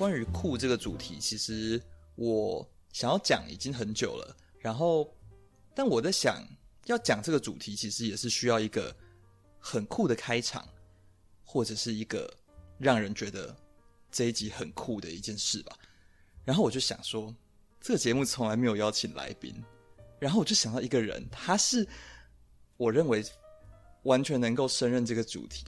[0.00, 1.78] 关于酷这个主题，其实
[2.14, 4.34] 我想要讲已经很久了。
[4.58, 5.14] 然后，
[5.74, 6.42] 但我在想
[6.86, 8.96] 要讲这个主题，其实也是需要一个
[9.58, 10.66] 很酷的开场，
[11.44, 12.34] 或者是一个
[12.78, 13.54] 让人觉得
[14.10, 15.76] 这一集很酷的一件事吧。
[16.46, 17.34] 然后我就想说，
[17.78, 19.54] 这个节目从来没有邀请来宾。
[20.18, 21.86] 然后我就想到一个人，他是
[22.78, 23.22] 我认为
[24.04, 25.66] 完全能够胜任这个主题，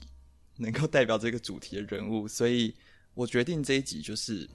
[0.55, 2.75] 能够代表这个主题的人物，所以
[3.13, 4.49] 我决定这一集就是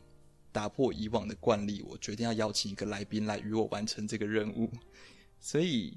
[0.50, 4.70] 打破以往的惯例，我决定要邀请一个来宾来与我完成这个任务。
[5.38, 5.96] 所以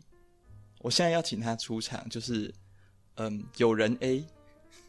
[0.79, 2.53] 我现在要请他出场，就是
[3.15, 4.23] 嗯，有人 A，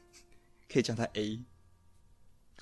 [0.71, 1.43] 可以叫他 A。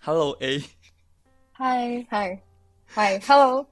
[0.00, 3.66] Hello A，Hi Hi，Hi，Hello。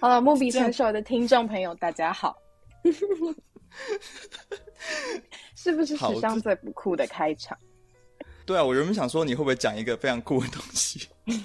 [0.00, 2.36] 好， 木笔成熟的听众朋友，大家好。
[5.54, 7.58] 是不是史上最不酷的开场？
[8.46, 11.08] 对啊，我原本想说你会不会讲一个非常酷的东西，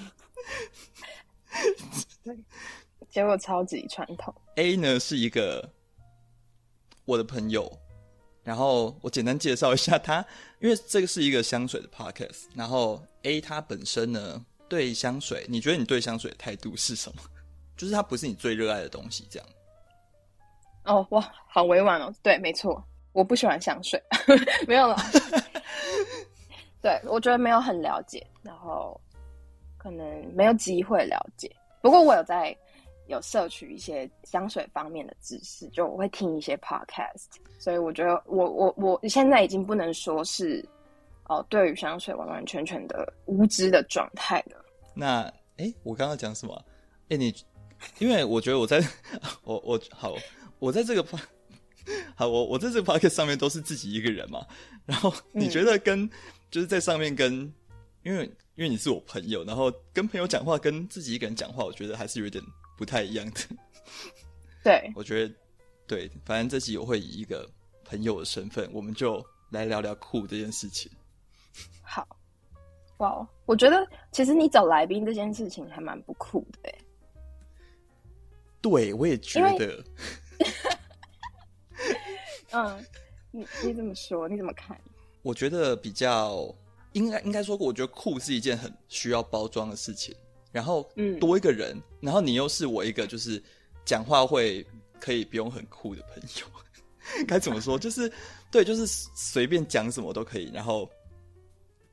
[3.10, 4.32] 结果超级传统。
[4.54, 5.68] A 呢是一个
[7.04, 7.70] 我的朋友，
[8.44, 10.24] 然后我简单介绍一下他，
[10.60, 12.44] 因为这个是一个香水的 podcast。
[12.54, 17.22] 然后 A 他本身呢对香水，你觉得你对香水的态度是什么？
[17.76, 19.48] 就是它不是你最热爱的东西，这样。
[20.84, 22.14] 哦，哇，好委婉哦。
[22.22, 24.00] 对，没错，我不喜欢香水，
[24.68, 24.96] 没有了。
[26.82, 29.00] 对，我觉得没有很了解，然后
[29.78, 31.50] 可能没有机会了解。
[31.80, 32.56] 不过我有在
[33.06, 37.26] 有摄取一些香水方面的知识，就我会听一些 podcast，
[37.58, 40.64] 所以我觉得我我我现在已经不能说是
[41.28, 44.64] 哦，对于香水完完全全的无知的状态了。
[44.94, 45.22] 那
[45.58, 46.64] 哎，我刚刚讲什么？
[47.08, 47.34] 哎，你。
[47.98, 48.80] 因为我觉得我在，
[49.42, 50.14] 我我好，
[50.60, 51.04] 我在这个
[52.14, 54.46] 好，我我在这个 podcast 上面都是自己一个人嘛。
[54.86, 56.10] 然后你觉得跟、嗯、
[56.52, 57.50] 就是在上面跟，
[58.02, 62.44] 因为因为你是我朋友，然后跟朋友讲话跟自己一个人讲话，我觉得还是有点
[62.76, 63.40] 不太一样的。
[64.62, 65.34] 对， 我觉得
[65.86, 67.50] 对，反正这集我会以一个
[67.84, 70.92] 朋友的身份，我们就来聊聊酷这件事情。
[71.80, 72.06] 好，
[72.98, 76.78] 哇，我觉得其实你找来宾这件事情还蛮不酷的诶。
[78.60, 79.82] 对，我也觉得。
[82.52, 82.86] 嗯，
[83.30, 84.28] 你你怎么说？
[84.28, 84.78] 你怎么看？
[85.22, 86.54] 我觉得比较
[86.92, 90.14] 应该应该说过，我觉得酷是一件很需要包装的事情。
[90.50, 93.42] 然后，嗯，多一个人，嗯、然后你又是我一个就是
[93.84, 94.66] 讲话会
[95.00, 96.46] 可以不用很酷的朋友，
[97.26, 97.78] 该怎么说？
[97.78, 98.12] 就是
[98.50, 100.50] 对，就是随便讲什么都可以。
[100.52, 100.90] 然后，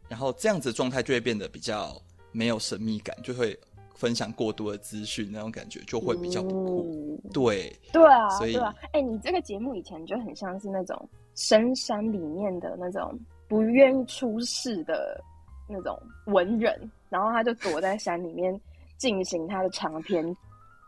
[0.09, 2.01] 然后这样子的状态就会变得比较
[2.31, 3.57] 没有神秘感，就会。
[3.99, 7.19] 分享过多的资讯，那种感觉就会比较不酷。
[7.21, 8.73] 嗯、对，对啊，所以对啊。
[8.83, 10.97] 哎、欸，你这个节目以前就很像是那种
[11.35, 13.13] 深山里面的那种
[13.49, 15.21] 不愿意出世的
[15.67, 18.57] 那种文人，然后他就躲在山里面
[18.95, 20.33] 进行他的长篇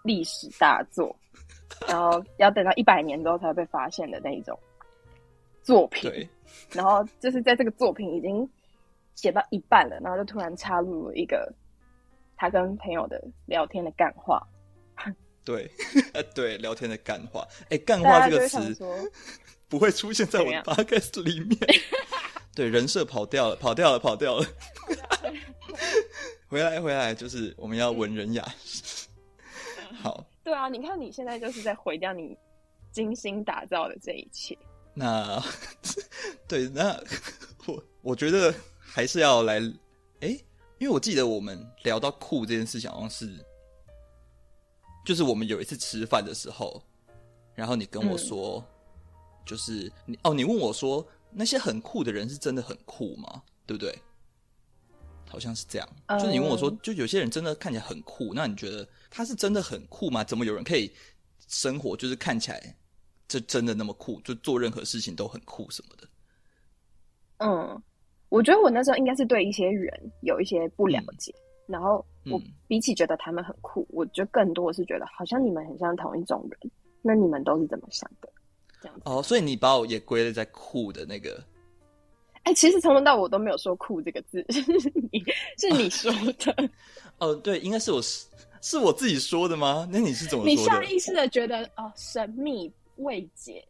[0.06, 1.14] 历史大作，
[1.90, 4.58] 然后要等到一百年之后才会被发现的那一种
[5.62, 6.10] 作品。
[6.72, 8.50] 然后就是在这个作品已经
[9.16, 11.54] 写到一半了，然后就突然插入了一个。
[12.42, 14.42] 他跟朋友的聊天的干话，
[15.46, 15.70] 对，
[16.12, 18.76] 呃 对，聊天的干话，哎、欸，干话这个词
[19.70, 21.60] 不会出现在我的 podcast 里面，
[22.56, 24.46] 对，人设跑掉了，跑掉了，跑掉了，
[26.48, 29.06] 回来，回来，就是我们要文人雅士，
[30.02, 32.36] 好，对啊，你看你现在就是在毁掉你
[32.92, 34.58] 精心打造的这一切，
[34.96, 35.40] 那，
[36.48, 37.00] 对，那
[37.68, 39.60] 我我觉得还是要来，
[40.22, 40.46] 哎、欸。
[40.82, 43.38] 因为我记得我们聊到酷这件事情，好像是，
[45.06, 46.84] 就是我们有一次吃饭的时候，
[47.54, 48.66] 然后你跟我说，嗯、
[49.46, 53.44] 就是你哦，你问我说那些很酷的人是真的很酷吗？
[53.68, 53.96] 对不对？
[55.30, 55.88] 好像是这样。
[56.08, 60.24] 嗯、就是你问我说，就有些人真的看起来很酷，那你觉得他是真的很酷吗？
[60.24, 60.92] 怎么有人可以
[61.48, 62.76] 生活就是看起来
[63.28, 66.08] 就真的那么酷，就做任何事情都很酷什么的？
[67.38, 67.84] 嗯。
[68.32, 71.34] 我觉得我那时候应该是对一些人有一些不了解，
[71.68, 78.30] 嗯、然后我比起觉得他们很酷，嗯、我觉得更多的是觉得好像你们很像同一种人，那你们都是怎么想的？
[78.82, 81.44] 这样哦，所以你把我也归类在酷的那个。
[82.44, 84.62] 哎、欸，其实从头到尾我都没有说酷这个字，是
[85.12, 85.24] 你
[85.58, 86.70] 是你说的。
[87.20, 88.26] 哦，哦，对，应该是我是
[88.62, 89.86] 是我自己说的吗？
[89.92, 90.46] 那你是怎么？
[90.46, 93.64] 你下意识的觉得哦，神秘未解。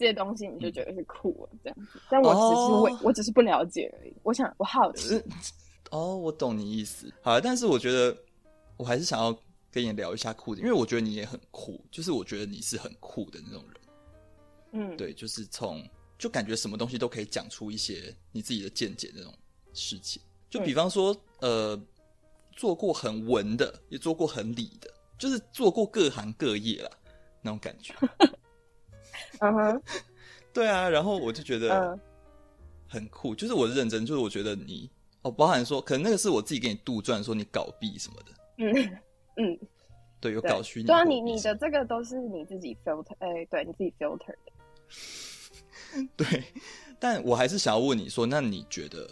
[0.00, 4.14] 这些东西你就觉得是酷了，这样子，但我只是我、哦、我只是不了解而已。
[4.22, 5.22] 我想我好奇，
[5.90, 7.12] 哦，我懂你意思。
[7.20, 8.16] 好，但是我觉得
[8.78, 9.30] 我还是想要
[9.70, 13.80] 跟你聊一下酷的，因为我觉得你也很酷，就是我觉得你是很酷的那种人。
[14.72, 15.86] 嗯，对，就是从
[16.16, 19.34] 就感觉什么东西都可以讲出一些你自己的见解的那种
[19.74, 20.22] 事情。
[20.48, 21.82] 就比方说，嗯、呃，
[22.52, 26.90] 做过很文的，也做过很理的，就是做过各行各业啦，
[27.42, 27.94] 那种感觉。
[29.38, 29.82] 嗯哼，
[30.52, 31.98] 对啊，然后我就觉得
[32.88, 34.90] 很酷，就是我认真，就是我觉得你
[35.22, 38.32] 哦，包含说，可能那个是我自己给你杜撰，说你搞币什么的。
[38.58, 38.98] 嗯
[39.36, 39.58] 嗯，
[40.20, 40.86] 对，有搞虚拟。
[40.86, 46.06] 对啊，你你的这个都是你自己 filter，哎、欸，对你自己 filter 的。
[46.16, 46.44] 对，
[46.98, 49.08] 但我还是想要问你说，那你觉得？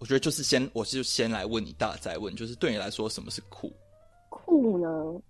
[0.00, 3.72] 我觉得就是先，我就先来问你，大再问，就是对你来说，什么是酷？
[4.28, 5.22] 酷呢？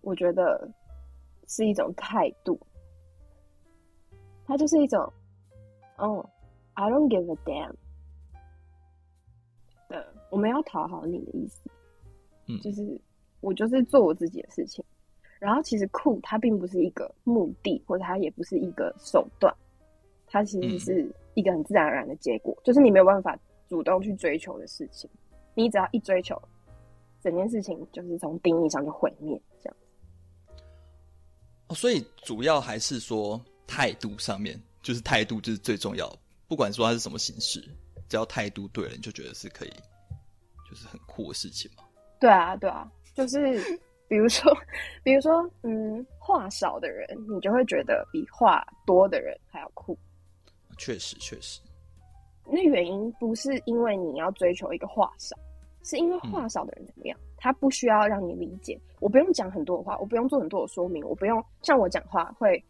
[0.00, 0.66] 我觉得
[1.46, 2.58] 是一种态度，
[4.50, 5.00] 它就是一种，
[5.96, 6.28] 哦
[6.74, 7.72] ，I don't give a damn。
[9.88, 11.70] 的，我没有讨好你的意思，
[12.48, 13.00] 嗯，就是
[13.40, 14.84] 我就是做我自己的事情。
[15.38, 19.54] 然后其实酷，它并不是一个目的，或者它也不是一个手段，
[20.26, 23.38] 它其实是一个很自然而然的结果，就是你没有办法。
[23.68, 25.08] 主动去追求的事情，
[25.54, 26.36] 你只要一追求，
[27.22, 29.76] 整件事情就是从定义上就毁灭，这样。
[31.68, 36.12] 哦，所以主要还是说态度上面，就是态度就是最重要。
[36.48, 37.60] 不管说它是什么形式，
[38.08, 39.72] 只要态度对了，你就觉得是可以，
[40.68, 41.84] 就是很酷的事情嘛。
[42.18, 43.62] 对啊，对啊，就是
[44.08, 44.52] 比如说，
[45.04, 49.96] 比如说，嗯，话少的人，你就会觉得比话多的人还要酷。
[50.76, 51.60] 确实，确实。
[52.44, 55.36] 那原因不是因为你要追求一个话少，
[55.84, 57.16] 是因为话少的人怎么样？
[57.36, 62.62] 他不需要让你理解，我不用讲很多的话，我不用做很多的说明，我不用像我讲话会，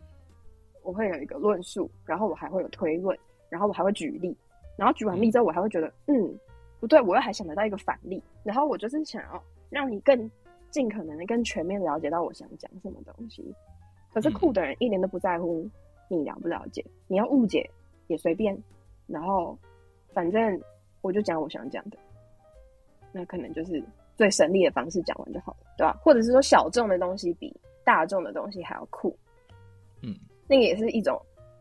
[0.82, 3.16] 我会有一个论述，然后我还会有推论，
[3.48, 4.36] 然后我还会举例，
[4.76, 6.38] 然后举完例之后，我还会觉得，嗯，
[6.80, 10.30] 不对，我又还想得到一个反例，然后我就是想要让你更
[10.70, 13.54] 尽可能的更全面了解到我想讲什么东西。
[14.12, 15.68] 可是酷的人一点都不在乎
[16.08, 17.68] 你了不了解，你要误解
[18.08, 18.56] 也随便，
[19.06, 19.58] 然后。
[20.12, 20.60] 反正
[21.02, 21.96] 我就讲我想讲的，
[23.12, 23.80] 那可能就是
[24.16, 25.96] 最省力的方式，讲完就好了，对吧？
[26.02, 29.29] 或者是说小众的东西比大众的东西还要酷，嗯，
[30.50, 31.16] 那个也是一种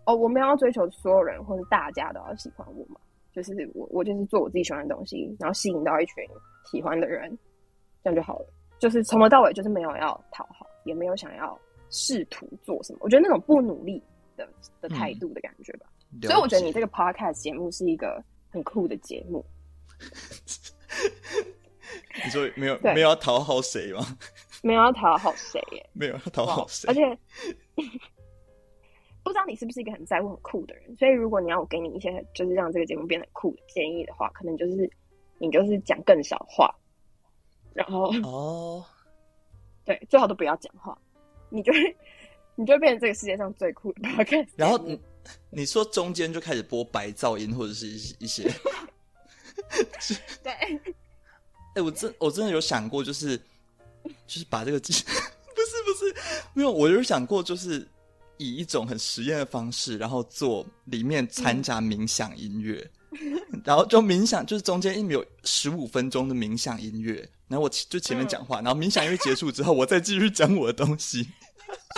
[0.06, 3.00] 哦，我没有要追求所有人或者大家都要喜欢我嘛，
[3.32, 6.16] 就是我我就是做我自己喜欢的东西，然后吸引到一群
[6.72, 7.30] 喜欢的人，
[8.04, 8.46] 这样就好了。
[8.80, 11.58] 就是从头到尾就是没有要讨好，也没有想要
[11.90, 14.02] 试图做什么，我觉得那种不努力
[14.36, 14.48] 的
[14.82, 15.86] 的态度的感觉吧。
[16.12, 18.22] 嗯，所以我觉得你这个 podcast 节目是一个。
[18.52, 19.46] 很酷的节目，
[22.26, 24.00] 你说没有 没有要讨好谁吗？
[24.64, 25.90] 没有要讨好谁耶？
[25.94, 26.88] 没有要讨好谁？
[26.88, 27.16] 而且
[29.30, 34.90] 不知道你是不是一个很在乎很酷的人，所以如果你要我给你一些就是让这个节目变得酷的建议的话，可能就是
[35.38, 36.74] 你就是讲更少话，
[37.76, 38.84] 然后哦，
[39.86, 40.98] 对，最好都不要讲话，
[41.50, 41.96] 你就会
[42.56, 44.48] 你就会变成这个世界上最酷的 podcast。
[44.56, 45.00] 然后你。
[45.52, 48.50] 你说中间就开始播白噪音或者是一一些，
[50.42, 50.80] 对， 哎、
[51.76, 53.38] 欸，我真我真的有想过，就是
[54.26, 55.04] 就是把这个， 不是
[55.86, 56.16] 不是
[56.54, 57.86] 没有，我有想过，就是
[58.40, 67.16] 以一种很实验的方式，然后做里面掺杂冥想音乐，嗯、 然后就冥想，就是中间因为有十五分钟的冥想音乐，
[67.48, 71.28] 然后我就前面讲话，嗯、然后冥想音乐结束之后，我再继续讲我的东西，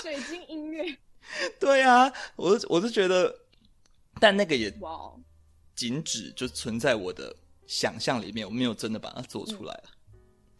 [0.02, 0.84] 水晶音乐。
[1.62, 3.34] 对啊，我我是觉得，
[4.20, 4.74] 但那个也
[5.76, 7.34] 仅止就存在我的
[7.68, 9.84] 想象里面，我没有真的把它做出来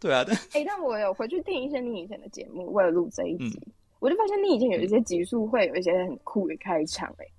[0.00, 3.72] 对啊，但哎、欸，但我有回去听一些你以前的节目，为了录这一集，嗯、
[4.02, 7.30] 我就发现你以前有一些集数会有一些很酷的开场、欸，哎，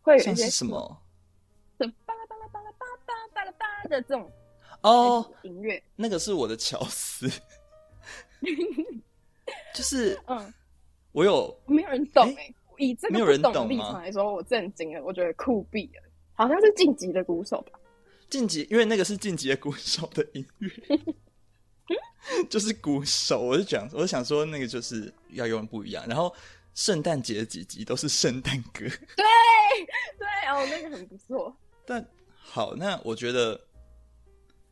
[0.00, 1.02] 会有一些什么，
[1.76, 2.96] 巴拉巴拉巴拉巴拉
[3.34, 4.30] 巴拉巴拉的这种
[4.82, 7.28] 哦音乐，那个是我的巧思，
[9.74, 10.54] 就是嗯。
[11.10, 12.54] 我有没有人懂哎、欸？
[12.78, 15.04] 以这个不懂立场来说，我震惊了。
[15.04, 17.78] 我觉得酷毙了，好像是晋级的鼓手吧？
[18.30, 20.70] 晋级，因为那个是晋级的鼓手的音乐，
[22.50, 23.40] 就是鼓手。
[23.40, 26.04] 我就讲，我就想说，那个就是要用不一样。
[26.06, 26.34] 然后
[26.74, 28.80] 圣诞节几集都是圣诞歌，
[29.16, 29.24] 对
[30.18, 31.56] 对哦，那个很不错。
[31.86, 33.52] 但好，那我觉得，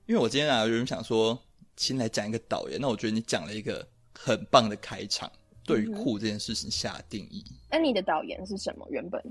[0.07, 1.39] 因为我今天啊有人想说，
[1.77, 5.31] 先来讲一个导演，那我觉得你讲了一个很棒的开场。
[5.63, 8.85] 对于酷这件事情下定义，那、嗯、你的导演是什么？
[8.91, 9.23] 原本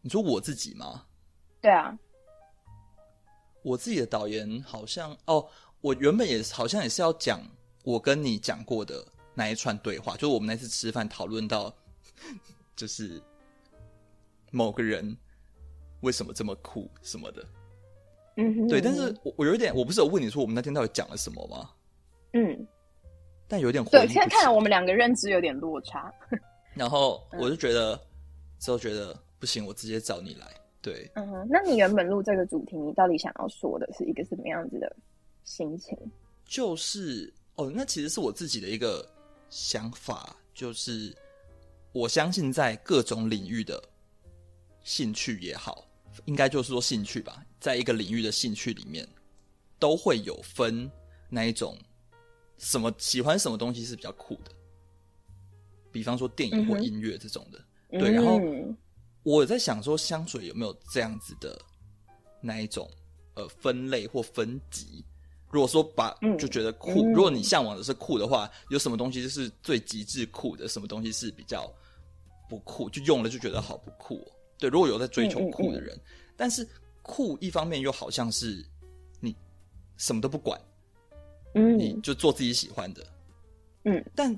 [0.00, 1.04] 你说我自己吗？
[1.60, 1.98] 对啊，
[3.62, 5.46] 我自己的导演好像哦，
[5.86, 7.40] 我原本也好像也是要讲
[7.84, 11.72] 我跟你讲过的那一串对话，就是我们那次吃饭讨论到，
[12.74, 13.22] 就是
[14.50, 15.16] 某个人
[16.00, 17.44] 为什么这么酷什么的，
[18.36, 21.70] 嗯哼，对，但是我我有一点，我不是有问你说我们那天到底讲了什么吗？
[22.32, 22.66] 嗯。
[23.46, 26.12] 但有点对，现在看来我们两个认知有点落差。
[26.74, 28.00] 然后 我就觉得，嗯、
[28.58, 30.48] 之后觉得不行，我直接找你来。
[30.82, 34.96] 对，嗯哼，那你原本录这个主题，你到底想要说的是一个什么样子的
[35.46, 35.96] 心情？
[36.44, 39.08] 就是哦，那其实是我自己的一个
[39.48, 41.16] 想法，就是
[41.92, 43.82] 我相信在各种领域的
[44.82, 45.88] 兴趣也好，
[46.26, 49.08] 应该就是说兴趣吧，在一个领域的兴趣里面，
[49.78, 50.90] 都会有分
[51.30, 51.78] 那一种
[52.58, 54.50] 什么喜欢什么东西是比较酷的，
[55.90, 58.38] 比方说电影或音乐这种的，嗯、对，然后。
[59.22, 61.60] 我在想说，香水有没有这样子的
[62.40, 62.88] 那一种
[63.34, 65.04] 呃分类或分级？
[65.50, 70.68] 如果说把就觉得酷，嗯、如果你向往的是酷的话，有什么东西就是最极致酷的？
[70.68, 71.72] 什么东西是比较
[72.48, 72.90] 不酷？
[72.90, 74.32] 就用了就觉得好不酷哦？
[74.58, 75.98] 对，如果有在追求酷的人，
[76.36, 76.66] 但是
[77.02, 78.64] 酷一方面又好像是
[79.20, 79.34] 你
[79.96, 80.60] 什么都不管，
[81.54, 83.06] 嗯，你就做自己喜欢的，
[83.84, 84.36] 嗯，但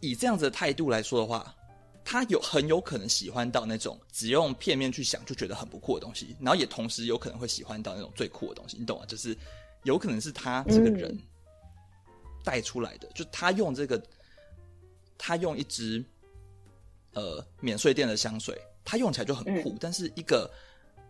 [0.00, 1.54] 以这样子的态度来说的话。
[2.04, 9.06] 他有很有可能喜欢到那种只用片面去想就觉得很不酷的东西，然后也同时有可能会喜欢到那种最酷的东西，你懂吗？
[9.06, 9.38] 就是
[9.84, 11.18] 有可能是他这个人
[12.44, 14.02] 带出来的，嗯、就他用这个，
[15.16, 16.04] 他用一支
[17.12, 20.50] 呃免税店的香水，他用起来就很酷，嗯、但是一个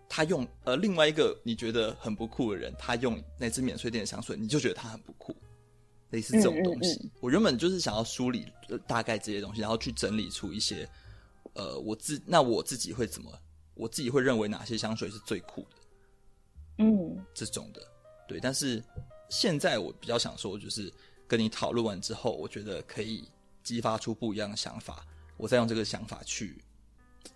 [0.08, 5.34] 他用呃另外一个你觉得很不酷的人，他用那支免税店的香水，你就觉得他很不酷。
[6.10, 8.46] 类似这种东西，我原本就是想要梳理
[8.86, 10.86] 大概这些东西，然后去整理出一些，
[11.54, 13.32] 呃，我自那我自己会怎么，
[13.72, 15.76] 我自己会认为哪些香水是最酷的，
[16.80, 17.80] 嗯，这种的，
[18.26, 18.38] 对。
[18.40, 18.82] 但是
[19.28, 20.92] 现在我比较想说，就是
[21.26, 23.28] 跟你讨论完之后，我觉得可以
[23.62, 26.62] 激发出不一样的想法，我再用这个想法去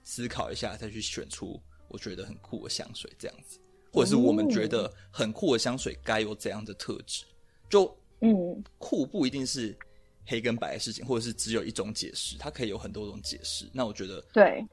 [0.04, 3.58] 思考一下，再去选出我觉得很酷的香水，这样子，
[3.92, 7.24] 或者是我们觉得很酷的香水该有怎样的特质，
[7.68, 7.96] 就。
[8.20, 9.76] 嗯，酷不一定是
[10.24, 13.68] 黑跟白的事情，或者是只有一种解释，它可以有很多种解释。
[13.74, 14.66] 那我觉得，对，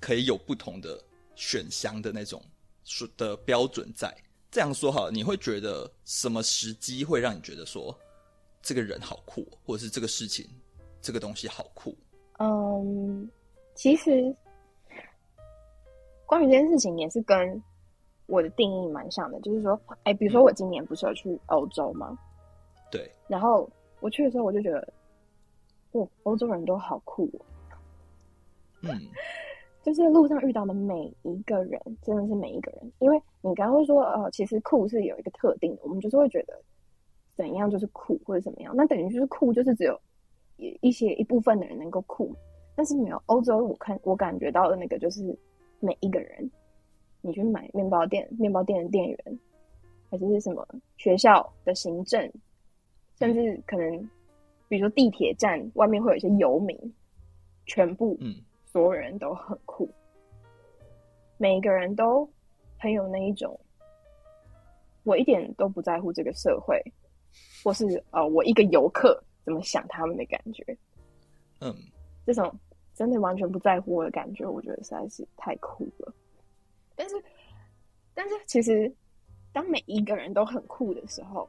[0.00, 1.00] 可以有不同的
[1.36, 2.44] 选香的那种
[2.82, 4.12] 说的标准在。
[4.52, 7.98] 这样说好了，你会觉得什么时机会让你觉得说
[8.60, 10.46] 这个人好酷，或者是这个事情、
[11.00, 11.96] 这个东西好酷？
[12.38, 13.26] 嗯，
[13.74, 14.34] 其实
[16.26, 17.62] 关于这件事情也是跟
[18.26, 22.14] 我的定义蛮像的，就是说，哎，比如说我今年不是有去欧洲吗？
[22.90, 23.66] 对，然后
[24.00, 24.92] 我去的时候，我就觉得，
[25.92, 27.40] 哇，欧洲人都好酷哦。
[28.82, 29.00] 嗯，
[29.82, 32.92] 就是路上遇到的每一个人，真的是每一个人。
[33.00, 36.58] 因为你刚刚会说，呃，其实酷是有一个特定的，我们就是会觉得
[37.34, 40.00] 怎样就是酷或者怎么样，那等于就是酷就是只有
[40.80, 42.34] 一些一部分的人能够酷，
[42.76, 45.36] 但是没有欧洲，我看我感觉到的那个就是
[45.80, 46.50] 每一个人，
[47.20, 49.38] 你去买面包店，面包店的店员，
[50.10, 52.30] 还是是什么学校的行政。
[53.18, 54.10] 甚至可能，
[54.68, 56.76] 比如说地铁站外面会有一些游民，
[57.66, 58.34] 全部，嗯，
[58.72, 59.86] 所有人都很酷，
[61.36, 62.26] 每一个人都
[62.78, 63.58] 很有那一种，
[65.02, 66.82] 我一点都不在乎这个社会，
[67.62, 70.64] 或是呃，我一个游客怎么想他们的感觉，
[71.60, 71.74] 嗯，
[72.24, 72.50] 这种
[72.94, 76.14] 真的完全不在乎我的感觉，我觉得实在是太酷了。
[76.96, 77.22] 但是，
[78.14, 78.90] 但是其实，
[79.52, 81.46] 当每一个人都很酷的时候，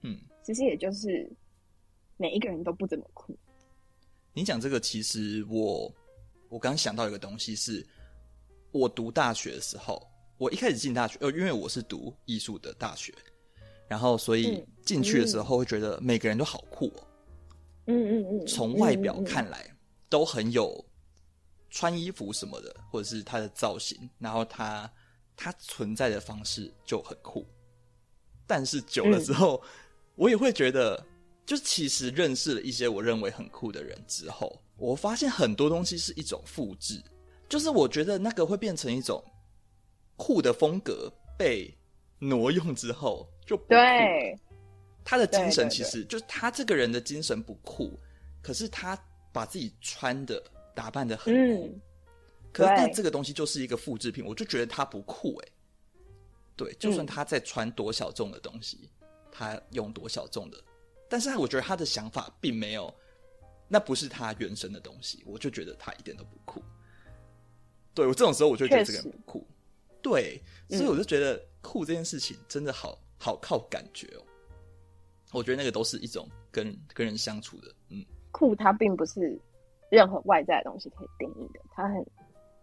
[0.00, 0.18] 嗯。
[0.42, 1.30] 其实也就是
[2.16, 3.32] 每一个人都不怎么酷。
[4.32, 5.88] 你讲这个，其实我
[6.52, 7.86] 我刚想到一个东西是，是
[8.72, 10.06] 我读大学的时候，
[10.36, 13.10] 我一开始进大学，呃，因为我是读艺术的大学，
[13.88, 17.08] 然后所以进去的时候会觉得每个人都好酷哦。
[17.86, 19.66] 嗯嗯嗯，从外表看来
[20.10, 20.84] 都很有
[21.70, 24.92] 穿衣服什么的，或者是他的造型，然后他
[25.34, 27.46] 他存在的方式就很酷，
[28.46, 29.58] 但是久了之后。
[29.64, 29.68] 嗯
[30.14, 31.02] 我也会觉得，
[31.46, 37.00] 就其实认识了一些我认为很酷的人之后，我发现很多东西是一种复制，
[37.48, 39.22] 就是我觉得那个会变成一种
[40.16, 41.08] 酷的风格
[41.38, 41.72] 被
[42.18, 43.68] 挪用之后就不酷。
[43.68, 44.36] 对，
[45.04, 47.96] 他的精神其实就是他这个人的精神不酷，
[48.42, 48.98] 可是他
[49.32, 50.42] 把自己穿的
[50.74, 51.80] 打扮的很酷，嗯、
[52.52, 55.48] 可是但这个东西就是一个复制品，我就觉得他不酷哎。
[56.56, 58.90] 对，就算他在穿多小众的东西。
[59.34, 60.58] 他用多小众的，
[61.08, 62.94] 但是我觉得他的想法并没有，
[63.72, 66.62] 那不是他原生的东西，我就觉得他一点都不酷。
[67.94, 69.46] 对，我这种时候，我就觉得这个人不酷。
[70.02, 70.38] 对，
[70.68, 74.22] 所以我就觉得酷这件事情真的好好靠感觉哦。
[75.32, 79.40] 我觉得那个都是一种跟跟人相处的，嗯，酷它并不是
[79.90, 82.06] 任何外在的东西可以定义的，它很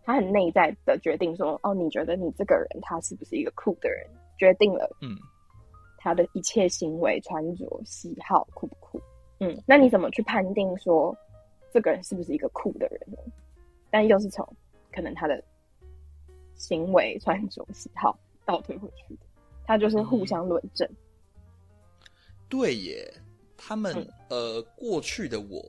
[0.04, 5.18] 它很内在的决定说，哦，你觉得你这个人他是不是一个酷的人，决定了，嗯。
[6.02, 9.02] 他的一切行为、穿着、喜好酷不酷？
[9.40, 11.16] 嗯，那你怎么去判定说
[11.74, 13.18] 这个人是不是一个酷的人呢？
[13.90, 14.48] 但又是从
[14.92, 15.44] 可能他的
[16.56, 19.22] 行为、 穿着、喜好倒推回去的，
[19.66, 20.88] 他就是互相论证。
[22.50, 23.14] 对耶，
[23.56, 25.64] 他们、嗯、呃，过去的我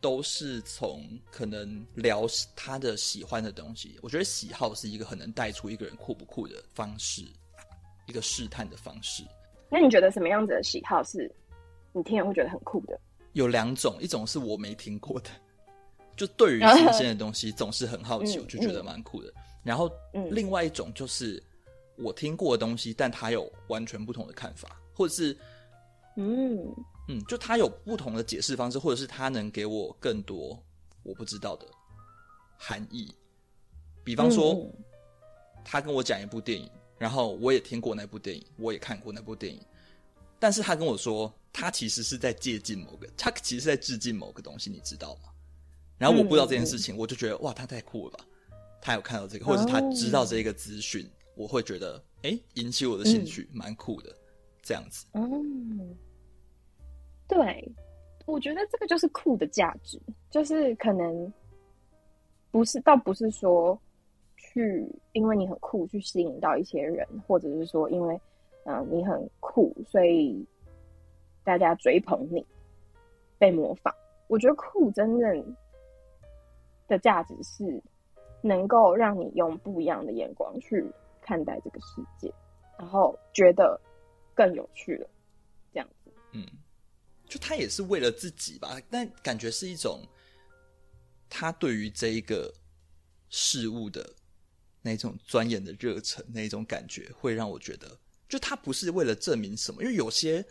[0.00, 3.98] 都是从可能聊他的喜欢的东西。
[4.02, 7.22] 我觉得喜好是一个很能带出一个人酷不酷的方式，
[8.06, 9.24] 一个试探的方式。
[9.68, 11.28] 那你觉得什么样子的喜好是
[11.96, 13.00] 你听了会觉得很酷的？
[13.32, 15.30] 有两种，一种是我没听过的，
[16.14, 19.32] 就对于新鲜的东西总是很好奇， 我就觉得蛮酷的。
[19.64, 19.90] 然后，
[20.30, 21.42] 另外一种就是
[21.96, 25.36] 我听过的东西，但他有完全不同的看法，或者是，
[26.16, 26.72] 嗯
[27.08, 30.62] 嗯，就他有不同的解释方式，或者是他能给我更多
[31.02, 31.66] 我不知道的
[32.58, 33.10] 含义。
[34.04, 34.70] 比方说，
[35.64, 39.60] 他跟我讲一部电影，然后我也听过那部电影，我也看过那部电影，
[40.38, 45.30] 但是他跟我说，他其实是在借鉴某个，他其实是在致敬某个东西，你知道吗？
[45.98, 48.24] 然后我不知道这件事情，我就觉得哇，他太酷了吧。
[48.82, 51.02] 他有看到这个，或者是他知道这个资讯
[51.36, 51.44] ，oh.
[51.44, 54.14] 我会觉得哎、欸，引起我的兴趣，蛮、嗯、酷的，
[54.62, 55.06] 这样子。
[55.14, 55.96] 嗯，
[57.26, 57.68] 对，
[58.26, 60.00] 我觉得这个就是酷的价值，
[60.30, 61.32] 就是可能
[62.50, 63.76] 不是，倒不是说
[64.36, 68.20] 去因为你很酷去吸引到一些人，或者是说因为
[68.66, 70.46] 嗯、你很酷，所以
[71.42, 72.46] 大家追捧你，
[73.38, 73.94] 被模仿。
[74.28, 75.56] 我觉得酷真正
[76.86, 77.82] 的价值是。
[78.42, 80.84] 能够让你用不一样的眼光去
[81.20, 82.32] 看待这个世界，
[82.78, 83.80] 然后觉得
[84.36, 85.08] 更有趣了，
[85.72, 86.12] 这样子。
[86.32, 86.46] 嗯，
[87.26, 90.00] 就他也是为了自己吧，但感觉是一种
[91.28, 92.52] 他对于这一个
[93.30, 94.14] 事物的
[94.80, 100.44] 那种钻研的热忱，那种感觉会让我觉得，就他不是为了证明什么，因为有些，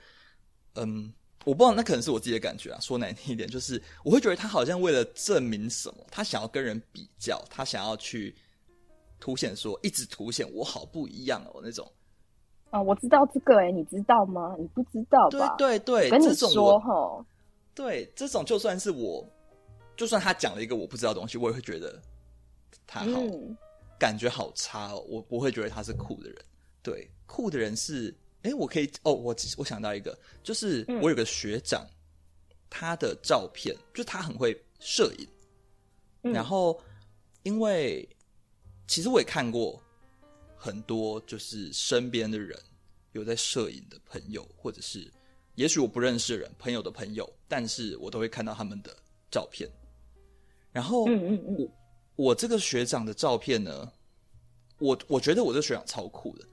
[0.76, 1.14] 嗯。
[1.44, 2.80] 我不知道，那可能是我自己的感觉啊。
[2.80, 8.36] 说难听一点，就是我会觉得他好像为了证明什么，他想要跟人比较，他想要去
[9.20, 11.88] 凸显说，一直凸显我好不一样哦那种。
[12.72, 14.56] 啊，我知道这个哎、欸，你知道吗？
[14.58, 15.56] 你不知道吧？
[15.56, 17.24] 对对对，跟你说哈，
[17.76, 19.24] 对这种就算是我，
[19.96, 22.02] 就算他讲了一个我不知道的东西，我也会觉得
[22.88, 23.56] 他好、嗯、
[24.00, 25.06] 感觉好差哦。
[25.08, 26.44] 我不会觉得他是酷的人。
[26.86, 28.16] 对，酷的人是。
[28.44, 35.28] 哎，我可以哦，我我想到一个，就是我有个学长，嗯、他的照片就他很会摄影，
[36.22, 36.80] 嗯、然后
[37.42, 38.08] 因为
[38.88, 39.82] 其实我也看过
[40.56, 42.56] 很多，就是身边的人
[43.14, 45.12] 有在摄影的朋友，或者是
[45.56, 48.96] 也许我不认识的人朋友的朋友，但是我都会看到他们的
[49.32, 49.68] 照片。
[50.72, 53.92] 然后，嗯嗯嗯，我我这个学长的照片呢，
[54.78, 56.46] 我我觉得我这个学长超酷的，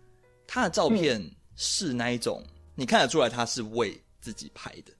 [0.52, 1.18] 他的照片。
[1.20, 1.30] 嗯。
[1.54, 2.42] 是那一种，
[2.74, 4.92] 你看得出来他是为自己拍的，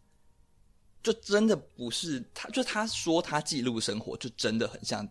[1.02, 5.08] 就真的不是他，就他说他记录生活，就真的很像，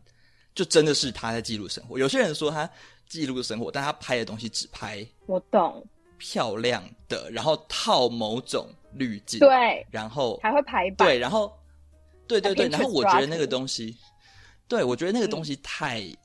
[0.54, 1.98] 就真的是他在记录生活。
[1.98, 2.70] 有些人说他
[3.10, 5.86] 记录生活，但他拍的东西只拍我懂。
[6.20, 11.52] 漂亮的，然后套某种滤镜，对，然后还会排版，对，然后
[12.28, 13.98] 对对对，然后我觉得那个东西，
[14.68, 16.18] 对我觉得那个东西太、嗯、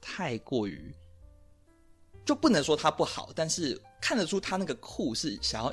[0.00, 0.92] 太过于，
[2.24, 3.80] 就不能说它不好，但是。
[4.04, 5.72] 看得出他那个酷是想要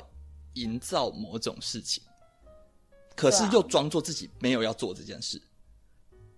[0.54, 2.00] 营造某种事情，
[3.16, 5.42] 可是又装作自己没有要做这件事。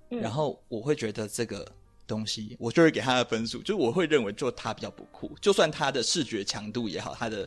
[0.08, 1.70] 然后我会觉得这个
[2.06, 5.36] 东西，我就会给他的分数，就我会认为就他比较不酷。
[5.38, 7.46] 就算他的视觉强度也好，他的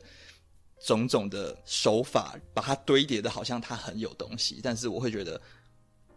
[0.80, 5.41] 种种的手法把它堆叠的好像他很有东西，但是我会觉得，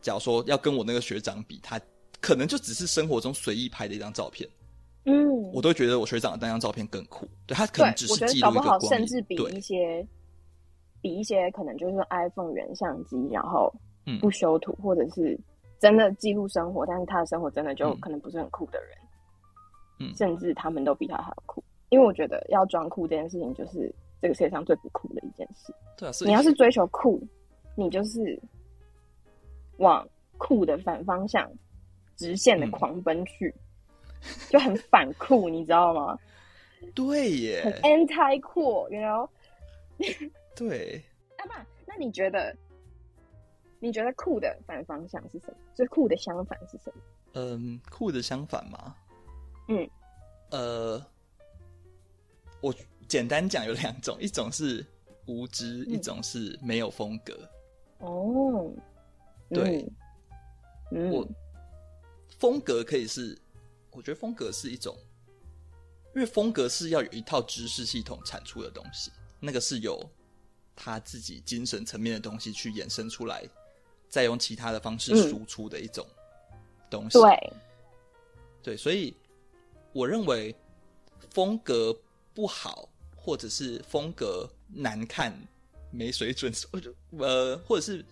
[0.03, 1.81] 假如说要跟我那个学长比，他
[2.21, 4.47] 可能就只是生活中随意拍的一张照片。
[5.49, 7.27] 嗯，我都觉得我学长的那张照片更酷。
[7.47, 10.07] 对，他可能只是记录一个光影，我觉得搞不好甚至比一些
[11.01, 13.73] 比一些可能就是 iPhone 原相机，然后
[14.21, 15.39] 不修图，嗯、或者是
[15.79, 18.99] 真的记录生活，但是他的生活真的就可能不是很酷的人，
[20.01, 21.63] 嗯，甚至他们都比他还要酷。
[21.91, 25.73] 因为我觉得要装酷这件事情，就是这个世界上最不酷的一件事。
[25.97, 27.23] 对啊，你要是追求酷，
[27.75, 28.39] 你就是
[29.79, 30.07] 往
[30.37, 31.51] 酷的反方向
[32.17, 33.49] 直线的狂奔去。
[33.57, 33.61] 嗯
[34.49, 36.19] 就很反酷，你知道吗？
[36.95, 39.29] 对耶，很 anti 酷，you know？
[40.55, 41.03] 对。
[41.39, 42.55] 阿爸，那你觉得？
[43.81, 45.55] 你觉得酷的反方向是什么？
[45.75, 47.03] 最酷的相反是什么？
[47.35, 48.95] 嗯，酷的相反吗？
[49.69, 49.89] 嗯，
[50.51, 51.05] 呃，
[52.61, 52.75] 我
[53.07, 54.85] 简单讲有两种，一种是
[55.27, 57.35] 无知，嗯、一种是没有风格。
[57.99, 58.69] 哦，
[59.51, 59.87] 对，
[60.91, 61.29] 嗯，我
[62.39, 63.37] 风格可以是。
[63.99, 64.97] 我觉得风格是一种，
[66.15, 70.09] 因为风格是要有一套知识系统产出的东西，那个是由
[70.77, 73.45] 他自己精神层面的东西去衍生出来，
[74.09, 76.07] 再用其他的方式输出的一种
[76.89, 77.19] 东西。
[77.19, 77.53] 嗯、对，
[78.63, 79.17] 对，所以
[79.93, 80.55] 我认为
[81.31, 81.93] 风格
[82.33, 85.37] 不好，或者是风格难看
[85.91, 88.05] 没水准，或者呃，或者是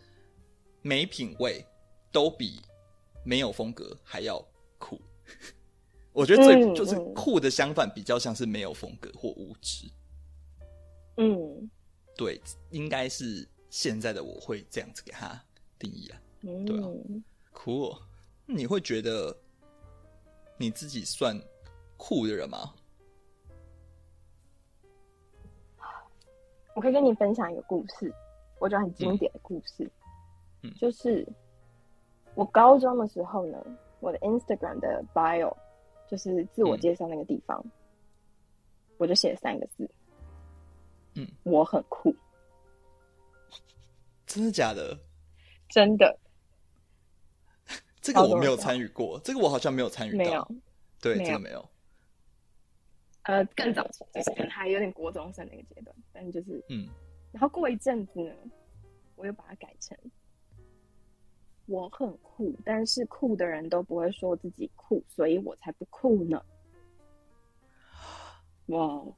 [0.82, 1.64] 没品味，
[2.10, 2.60] 都比
[3.24, 4.44] 没有风格还要
[4.78, 5.00] 酷。
[6.16, 9.86] 我觉得最、嗯、就是酷的相反，比较像是没有风格或无知。
[11.18, 11.70] 嗯，
[12.16, 15.38] 对，应该是现在的我会这样子给他
[15.78, 16.18] 定义啊。
[16.40, 16.88] 对啊，
[17.52, 17.94] 酷。
[18.46, 19.36] 你会觉得
[20.56, 21.38] 你自己算
[21.98, 22.72] 酷的人吗？
[26.74, 28.10] 我可以跟你分享一个故事，
[28.58, 29.90] 我觉得很经典的故事。
[30.62, 31.26] 嗯，就是
[32.34, 33.62] 我高中的时候呢，
[34.00, 35.54] 我的 Instagram 的 bio
[36.08, 37.70] 就是自我介绍那个地方，嗯、
[38.98, 39.88] 我就写了三个字，
[41.14, 42.14] 嗯，我很酷。
[44.26, 44.98] 真的假的？
[45.68, 46.18] 真的。
[48.00, 50.18] 这个我没有参与过，这个我好像没有参与到。
[50.18, 50.48] 没有，
[51.00, 51.68] 对，这个没有。
[53.22, 53.82] 呃，更早
[54.14, 56.88] 就是可能还有点国中生那个阶段，但就是嗯，
[57.32, 58.32] 然后过一阵子呢，
[59.16, 59.98] 我又把它改成
[61.66, 66.40] 我很酷，但是酷的人都不会说自己酷，所以我才不酷呢。
[68.66, 69.16] 哇，我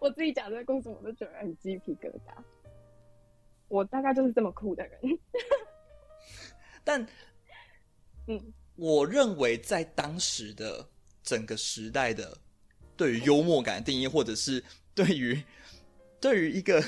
[0.00, 2.42] 我自己讲这个故事，我都觉得很鸡皮疙瘩。
[3.68, 5.00] 我大概就是这么酷的人。
[6.82, 7.06] 但，
[8.26, 10.88] 嗯，我认为在当时的
[11.22, 12.36] 整个时代的
[12.96, 14.64] 对于幽默感的定义，或者是
[14.94, 15.42] 对于
[16.20, 16.82] 对于一个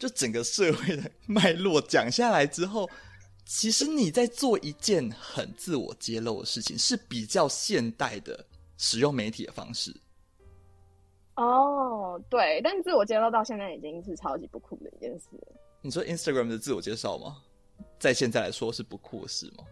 [0.00, 2.88] 就整个社会的脉络讲下来之后，
[3.44, 8.46] 其实你在做一件很自我揭露的事情，是比较现代的
[8.78, 9.94] 使用媒体的方式。
[11.36, 15.26] 哦，对，但自我揭露到现在已经是超级不酷的一件事。
[15.82, 17.42] 你说 Instagram 的自我介绍吗？
[17.98, 19.64] 在现在来说是不酷的事吗？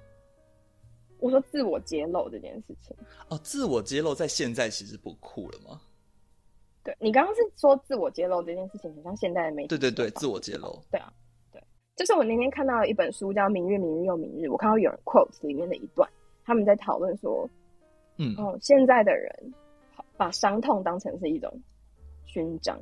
[1.18, 2.94] 我说自我揭露这件事情
[3.28, 5.80] 哦，自我揭露在现在其实不酷了吗？
[6.84, 9.68] 对，你刚刚是说自我揭露这件事情，很像现代的媒体。
[9.68, 10.78] 对对对，自我揭露。
[10.90, 11.12] 对啊，
[11.52, 11.62] 对，
[11.96, 16.08] 就是我那天看到一本书叫《明日，明日又明日》，我看到有人 quote 里面的一段，
[16.44, 17.48] 他们在讨论说，
[18.16, 19.30] 嗯，哦，现在的人
[20.16, 21.52] 把伤痛当成是一种
[22.26, 22.78] 勋章。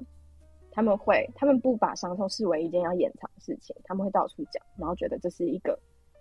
[0.70, 5.78] 他们会，他们不把伤痛视为一件要掩藏的事情，他们会到处讲，然后觉得这是一个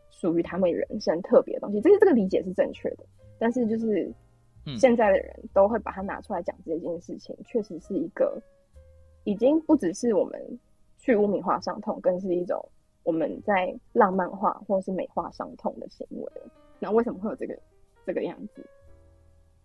[0.10, 1.82] 属于他们人生特别的东西。
[1.82, 3.06] 这是这个理解是正确的，
[3.38, 4.10] 但是就是
[4.78, 8.42] 现在的人都会把它拿出来讲这件事情，确实是一个
[9.24, 10.60] 已经不只是我们
[10.98, 12.64] 去污名化伤痛，更是一种
[13.04, 16.32] 我们在浪漫化或是美化伤痛的行为。
[16.80, 17.58] 那为什么会有这个
[18.06, 18.66] 这个样子？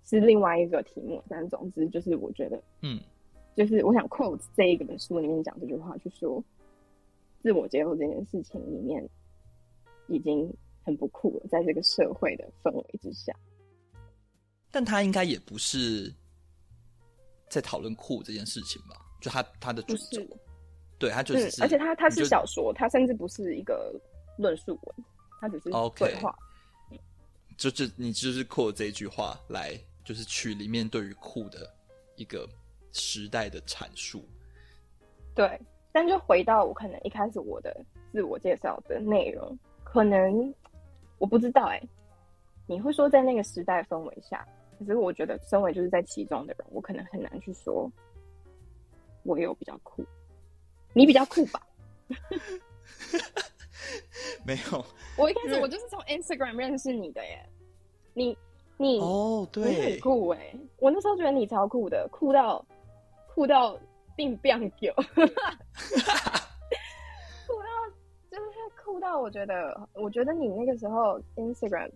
[0.05, 3.01] 是另外一个题目，但总之就是我觉得，嗯。
[3.57, 6.43] 就是我想 quote 这一本书里面讲这句话，就说
[7.43, 9.07] 自我揭露这件事情里面
[10.07, 10.51] 已经
[10.85, 13.35] 很不酷了，在这个社会的氛围之下。
[14.71, 16.13] 但他应该也不是
[17.49, 18.97] 在讨论酷这件事情吧？
[19.21, 20.23] 就他他的主轴，
[20.99, 23.95] 对他就是，嗯，而且他他是小说，他甚至不是一个
[24.39, 25.07] 论述文，
[25.41, 26.37] 他只是对话。
[26.91, 26.99] Okay.
[27.57, 31.73] 就就你就是 quote 这一句话来，就是取里面对于酷的
[32.17, 32.49] 一个。
[32.93, 34.25] 时代的阐述，
[35.33, 35.61] 对，
[35.93, 37.73] 但就回到我可能一开始我的
[38.11, 40.53] 自我介绍的内容，可能
[41.19, 41.89] 我不知道哎、欸，
[42.67, 44.45] 你会说在那个时代氛围下，
[44.81, 47.89] 可是我觉得身为就是在其中的人，我可能很难去说，
[49.23, 50.05] 我有比较酷，
[50.93, 51.63] 你比较酷吧？
[54.45, 54.85] 没有，
[55.17, 57.49] 我一开始我就是从 Instagram 认识你的耶，
[58.15, 58.37] 你
[58.77, 62.65] 你哦，对，你很酷哎，我那时候觉得你超酷的，酷到。
[63.33, 63.79] 酷到
[64.17, 65.33] 并不想有，酷到
[68.29, 68.43] 就是
[68.85, 71.89] 酷到，我觉得，我觉得你那个时候 Instagram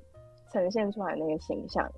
[0.52, 1.90] 呈现出来那个形象，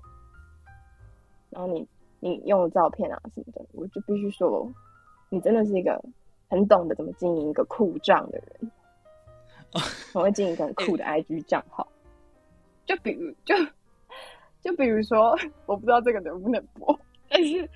[1.57, 1.87] 然后你
[2.19, 4.71] 你用的照片啊什么的，我就必须说，
[5.29, 5.99] 你真的是一个
[6.47, 8.71] 很懂得怎么经营一个酷账的人，
[10.13, 11.87] 很会经营一个很酷的 IG 账号。
[12.85, 13.55] 就比如，就
[14.61, 17.69] 就比如说，我不知道这个能不能播，但是，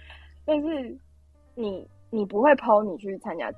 [0.45, 0.95] 但是。
[1.53, 3.51] 你你不会 po 你去参加，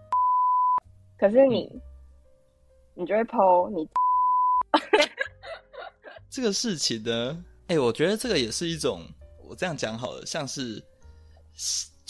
[1.20, 1.82] 可是你、嗯、
[2.96, 3.88] 你就会 po 你
[6.28, 7.46] 这个事情呢？
[7.68, 9.02] 哎、欸，我觉得这个也是一种，
[9.54, 10.84] 我这样讲好了，像是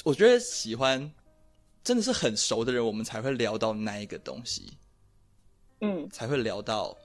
[0.05, 1.11] 我觉得喜欢
[1.83, 4.77] 真的是很熟的人，我们才会聊到那一个东西，
[5.81, 6.97] 嗯，才会聊到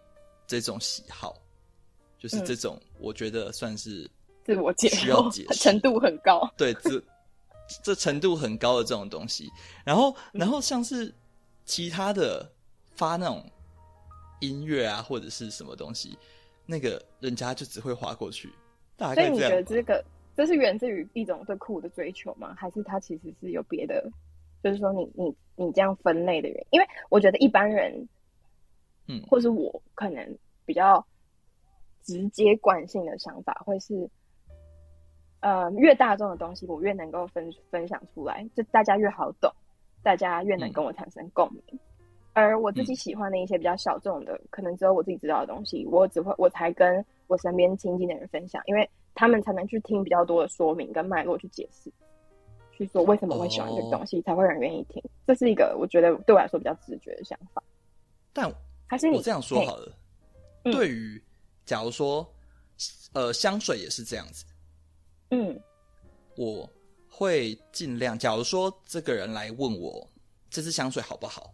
[0.47, 1.35] 这种喜好，
[2.21, 4.09] 就是这种，我觉得算是
[4.45, 5.11] 自我解释
[5.57, 7.03] 程度很高，对这。
[7.83, 9.51] 这程度很高的这种东西，
[9.85, 11.15] 然后，然后像是
[11.67, 12.51] 其他的
[12.97, 13.45] 发那种
[14.41, 16.17] 音乐啊，或者是什么东西，
[16.65, 18.51] 那个人家就只会划过去。
[18.97, 20.03] 所以你觉得这个
[20.39, 22.55] 这是源自于一种对酷的追求吗？
[22.57, 24.09] 还是它其实是有别的
[24.63, 28.09] 就是说你你你这样分类的人，因为我觉得一般人，
[29.09, 31.05] 嗯，或是我可能比较
[32.05, 34.09] 直接惯性的想法会是，
[35.41, 39.53] 呃，越大众的东西我越能够分分享出来，就大家越好懂，
[40.05, 41.63] 大家越能跟我产生共鸣。
[41.73, 41.79] 嗯、
[42.35, 51.91] 而我自己喜欢的一些比较小众的，嗯、可能只有我自己知道的东西，我只会我才跟我身边亲近的人分享，因为他们才能去听比较多的说明跟脉络去解释，
[52.71, 55.03] 去说为什么会喜欢这个东西，哦、才会让人愿意听。
[55.27, 57.61] 这是一个我觉得对我来说比较直觉的想法。
[58.33, 58.49] 但
[58.87, 59.93] 还是你我这样说好了，
[60.63, 61.21] 嘿对于
[61.67, 62.25] 假如说，
[63.13, 64.45] 呃，香水也是这样子。
[65.31, 65.61] 嗯，
[66.37, 66.71] 我
[67.11, 68.17] 会尽量。
[68.17, 70.09] 假如说这个人来问我
[70.49, 71.53] 这支香水好不好，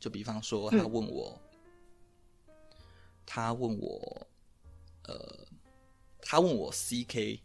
[0.00, 1.40] 就比方说他问我，
[2.48, 2.54] 嗯、
[3.24, 4.26] 他问我，
[5.04, 5.14] 呃，
[6.30, 7.40] 他问我 CK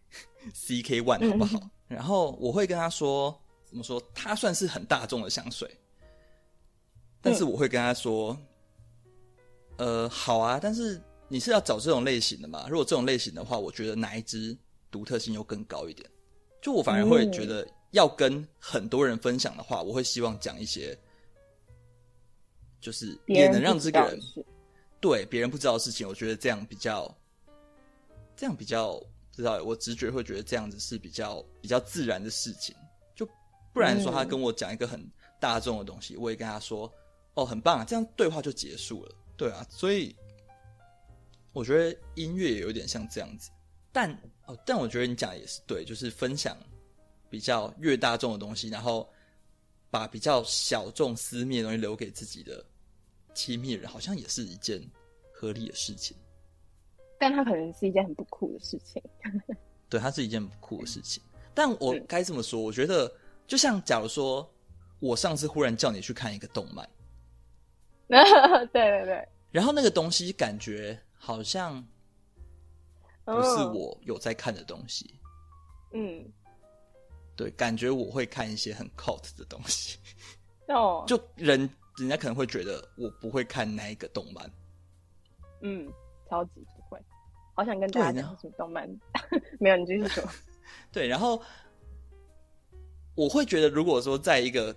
[0.54, 1.58] CK One 好不好？
[1.58, 4.02] 嗯、然后我会跟他说，怎么说？
[4.14, 5.70] 它算是很大众的香水，
[7.20, 8.34] 但是我会跟他说，
[9.76, 10.98] 嗯、呃，好啊，但是
[11.28, 12.66] 你是要找这种类型的嘛？
[12.70, 14.56] 如果这种类型的话，我觉得哪一支？
[14.90, 16.10] 独特性又更高一点，
[16.62, 20.98] 就我反而会觉得，要跟很多人分享的话，嗯、我会希望讲一些，
[22.80, 24.18] 就是也能让这个人
[25.00, 27.04] 对别人不知道的事情，我觉得这样比较，
[28.40, 32.74] 这样比较不知道，我直觉会觉得这样子是比较比较自然的事情，
[33.14, 33.28] 就
[33.70, 35.06] 不然说他跟我讲一个很
[35.38, 36.90] 大众的东西，我也跟他说
[37.34, 40.16] 哦，很棒啊，这样对话就结束了，对啊，所以
[41.52, 43.50] 我觉得音乐也有点像这样子，
[43.92, 44.10] 但
[44.46, 44.58] 哦。
[44.64, 46.56] 但我觉得你讲的也是对，就是分享
[47.28, 49.06] 比较越大众的东西，然后
[49.90, 52.64] 把比较小众私密的东西留给自己的
[53.34, 54.82] 亲密人，好像也是一件
[55.30, 56.16] 合理的事情。
[57.20, 59.00] 但它可能是一件很不酷的事情。
[59.88, 61.22] 对，它是一件不酷的事情。
[61.54, 63.12] 但我该这么说，我觉得
[63.46, 64.52] 就像假如说
[64.98, 66.88] 我上次忽然叫你去看一个动漫，
[68.08, 68.20] 对
[68.72, 71.86] 对对，然后那个东西感觉好像。
[73.22, 75.14] 不是我有在看的东西，
[75.92, 76.24] 嗯，
[77.36, 79.98] 对，感觉我会看一些很 cult 的东西，
[80.66, 84.50] 哦， 就人人家可能会觉得我不会看那一个动漫，
[85.62, 85.88] 嗯，
[86.30, 87.02] 超级不会，
[87.54, 88.88] 好想跟大家讲什么动漫，
[89.58, 90.24] 没有，你继续说，
[90.92, 91.42] 对，然后
[93.16, 94.74] 我会觉得，如果说在一个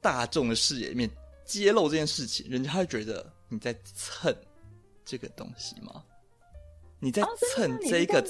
[0.00, 1.10] 大众的视野里面
[1.44, 4.32] 揭露这件事情，人家会觉得你在蹭
[5.04, 6.04] 这个东西吗？
[7.00, 8.24] 你在蹭这一个，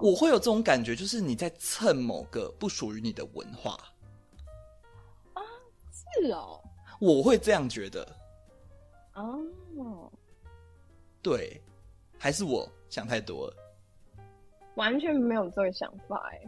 [0.00, 3.78] 我会有这种感觉，就是你在蹭某个不属于你的文化
[5.34, 5.42] 啊，
[5.92, 6.60] 是哦，
[7.00, 8.16] 我会这样觉得，
[9.14, 10.10] 哦，
[11.22, 11.62] 对，
[12.20, 13.56] 还是我想太多了，
[14.74, 16.40] 完全没有这个想法哎，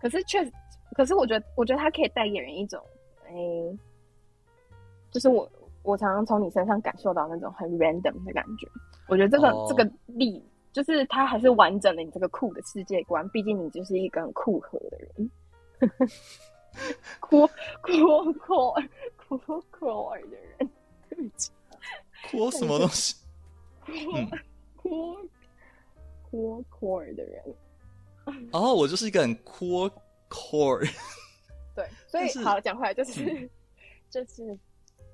[0.00, 0.52] 可是确实，
[0.94, 2.80] 可是我觉得，我觉得他可以带给人一种，
[3.26, 3.32] 哎，
[5.10, 5.50] 就是我。
[5.84, 8.66] 我常常从你身上感受到那种很 random 的感觉。
[9.06, 9.68] 我觉得这个、oh.
[9.68, 13.28] 这个力，就是他还是完整了你这个酷的世界观。
[13.28, 15.30] 毕竟你就是一个很酷核的人，
[17.20, 17.46] 酷
[17.82, 18.72] 酷酷
[19.18, 20.70] 酷酷的人。
[22.30, 23.14] 酷什么东西？
[24.76, 25.28] 酷
[26.30, 27.42] 酷酷的人。
[28.52, 29.88] 哦，oh, 我就是一个很酷
[30.28, 30.76] 酷。
[31.74, 33.50] 对，所以好讲回来就是、嗯、
[34.10, 34.58] 就是。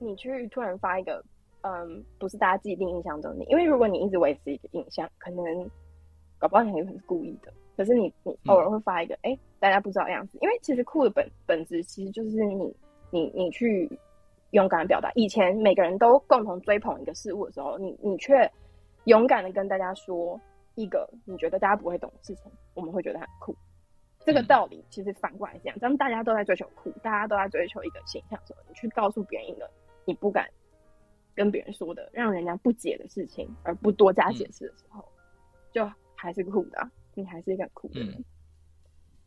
[0.02, 1.22] 你去突然发一个，
[1.60, 5.70] 嗯，不是大家既定印象中的你，因为如果你一直维持一个印象，可能
[6.38, 7.52] 搞不好你很可能是故意的。
[7.76, 12.74] 可是你你偶尔会发一个，哎、嗯欸，大家不知道的样子，因为其实酷的本本质其实就是你
[13.10, 13.86] 你你去
[14.50, 15.10] 勇敢的表达。
[15.14, 18.50] 以前每个人都共同追捧一个事物的时候，你你却
[19.04, 20.40] 勇敢的跟大家说
[20.74, 23.56] 一个你觉得大家不会懂的事情，我们会觉得很酷。
[24.20, 29.68] 这个道理其实反过来讲，当大家都在追求酷，大家都在追求一个形象的时候，你去告诉别人一个。
[30.06, 30.50] 你不敢
[31.34, 36.90] 跟别人说的，让人家不解的事情，而不多加解释的时候，嗯、就还是酷的、啊。
[37.14, 38.24] 你还是一个酷的人，嗯、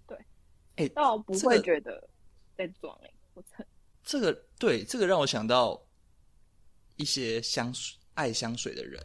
[0.08, 0.18] 对。
[0.18, 2.06] 哎、欸，倒不会觉得
[2.58, 3.64] 在装哎、欸，我操、
[4.04, 4.34] 这个！
[4.60, 5.82] 对，这个让我想到
[6.96, 9.02] 一些香水爱香水的人。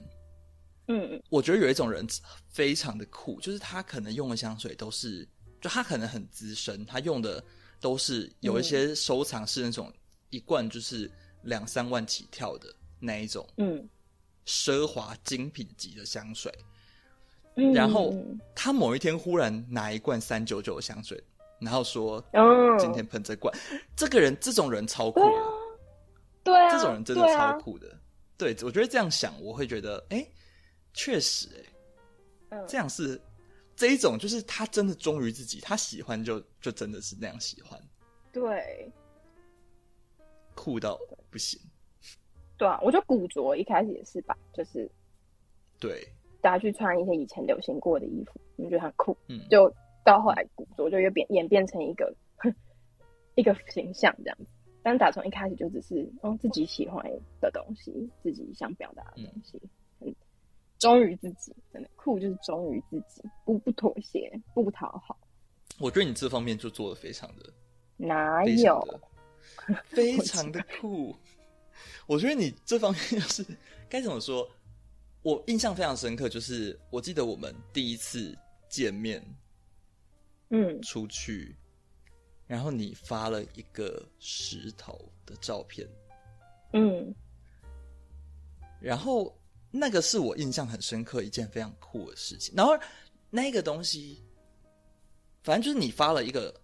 [0.89, 2.07] 嗯嗯，我觉得有一种人
[2.49, 5.27] 非常的酷，就是他可能用的香水都是，
[5.61, 7.43] 就他可能很资深，他用的
[7.81, 9.93] 都是有一些收藏是那种
[10.31, 11.11] 一罐就是。
[11.45, 13.89] 两三万起跳的那一种，嗯，
[14.45, 16.53] 奢华精品级的香水，
[17.55, 18.13] 嗯，然后
[18.57, 21.23] 他某一天忽然拿一罐三九九的香水，
[21.61, 23.53] 然后说，哦，今天喷这罐，
[23.97, 25.43] 这个人这种人超酷的，
[26.45, 27.99] 对啊，这种人真的超酷的，
[28.37, 30.27] 对，我觉得这样想，我会觉得，哎，
[30.93, 31.49] 确实，
[32.51, 33.21] 哎，这样是
[33.77, 37.81] 这一种，就是他真的忠于自己，他喜欢就就真的是那样喜欢，
[38.33, 38.93] 对，
[40.55, 40.99] 酷到
[41.31, 41.61] 不行。
[42.57, 44.91] 对啊，我觉得古着一开始也是吧，就是
[45.79, 46.07] 对。
[46.41, 49.69] 大家去穿一些以前流行过的衣服，你觉得很酷，嗯，就
[50.09, 52.15] 到后来古着就又变演变成一个
[53.35, 54.47] 一个形象这样子。
[54.83, 57.05] 但打从一开始就只是嗯自己喜欢
[57.43, 59.61] 的东西，自己想表达的东西，
[60.01, 60.15] 嗯，
[60.79, 65.15] 忠于自己，真的酷就是忠于自己，不不妥协，不讨好。
[65.79, 67.53] 我觉得你这方面就做的非常的，
[67.99, 69.01] 哪有，
[69.85, 71.15] 非常的 酷。
[72.07, 73.45] 我觉得你这方面就是
[73.91, 74.49] 该怎么说？
[75.23, 78.35] 我印象非常深刻，就是我记得我们第一次
[78.69, 79.23] 见面，
[80.51, 81.57] 嗯，出去，
[82.47, 85.87] 然后你发了一个石头的照片，
[86.73, 87.15] 嗯，
[88.81, 89.37] 然后
[89.71, 92.55] 那个是我印象很深刻一件非常酷的事情。
[92.57, 92.73] 然后
[93.31, 94.25] 那个东西，
[95.43, 96.55] 反正就是你发了一个，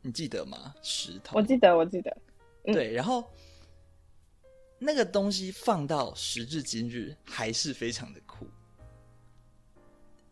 [0.00, 0.74] 你记得吗？
[0.82, 2.16] 石头，我记得，我记得，
[2.64, 3.24] 嗯、对，然后。
[4.84, 8.31] 那个东西放到时至今日还是非常的酷，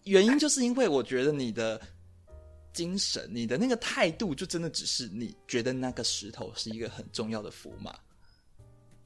[0.05, 1.81] 原因就是因为我觉得你的
[2.73, 7.95] 精神、你的那个态度，就真的只是你觉得那个石头是一个很重要的符码。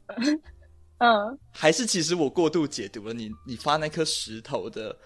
[0.99, 4.97] 嗯，还是其实我过度解读了你你发那颗石头的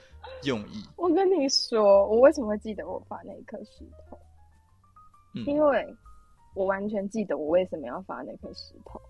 [0.44, 0.84] 用意。
[0.96, 4.18] 我跟你说，我为什么会记得我发那颗石头？
[5.34, 5.96] 嗯，因为
[6.54, 9.00] 我完全记得我为什么要发那颗石头。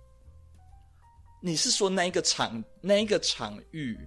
[1.41, 3.99] 你是说那一个场，那一个场域，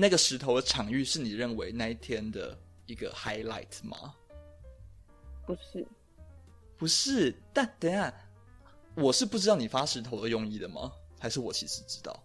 [0.00, 2.56] 那个石头的场域是你认为那一天的
[2.86, 4.14] 一个 highlight 吗？
[5.44, 5.84] 不是，
[6.76, 7.34] 不是。
[7.52, 8.14] 但等一下，
[8.94, 10.92] 我是不知道你发石头的用意的吗？
[11.18, 12.16] 还是我其实知道？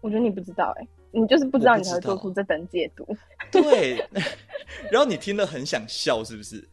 [0.00, 3.06] 我觉得你不知道、欸，哎，你就是不知道，你才会做出这等解读。
[3.52, 4.04] 对，
[4.90, 6.68] 然后你听了很想笑，是不是？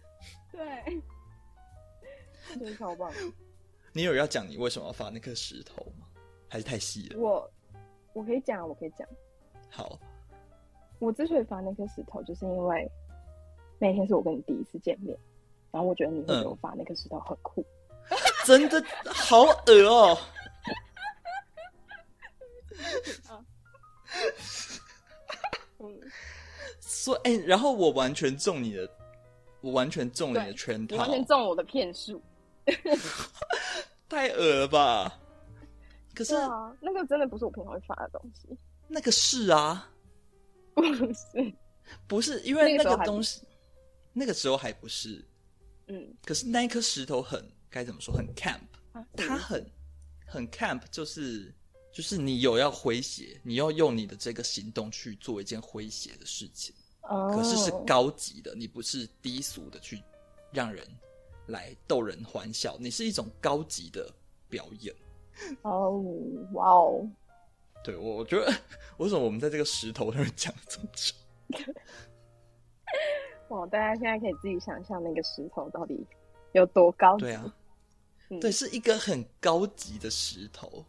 [0.52, 1.00] 对，
[2.50, 3.13] 真的超棒。
[3.91, 6.08] 你有要讲你为什么要发那颗石头吗？
[6.50, 7.19] 还是太细了。
[7.19, 7.52] 我
[8.13, 9.08] 我可以讲，我可以讲。
[9.69, 10.00] 好，
[10.99, 12.89] 我之所以发那颗石头，就是因为
[13.79, 15.17] 那天是我跟你第一次见面，
[15.71, 17.65] 然后我觉得你会给我发那颗石头很酷。
[18.10, 20.17] 嗯、真的好恶哦、
[25.79, 25.91] 喔！
[26.82, 28.88] 说哎、欸，然后我完全中你的，
[29.62, 32.21] 我完全中你的圈套，你完全中我的骗术，
[34.08, 35.19] 太恶了吧！
[36.13, 38.47] 可是啊，那个真的不是我平常会发的东西。
[38.88, 39.89] 那个是啊，
[40.81, 41.53] 不是，
[42.07, 43.41] 不是因为那个东西，
[44.12, 45.23] 那个时候还不是。
[45.88, 48.13] 嗯，可是那一颗石头很该怎么说？
[48.13, 48.62] 很 camp，
[49.15, 49.69] 它很
[50.25, 51.53] 很 camp，就是
[51.91, 56.73] 就是你有要诙谐，你要用你的这个行动去做一件诙谐的事情。
[57.01, 60.01] 哦，可是是高级的，你不是低俗的去
[60.51, 60.88] 让人
[61.47, 64.09] 来逗人欢笑，你是一种高级的
[64.47, 64.95] 表演。
[65.63, 66.01] 哦，
[66.53, 67.09] 哇哦！
[67.83, 68.53] 对，我我觉得
[68.97, 71.13] 为什么我们在这个石头上面讲了这么久？
[73.49, 76.06] 哇， 大家现在可以自己想象那个石头到底
[76.53, 77.25] 有多高级？
[77.25, 77.56] 对啊，
[78.29, 80.86] 嗯、对，是一个很高级的石头。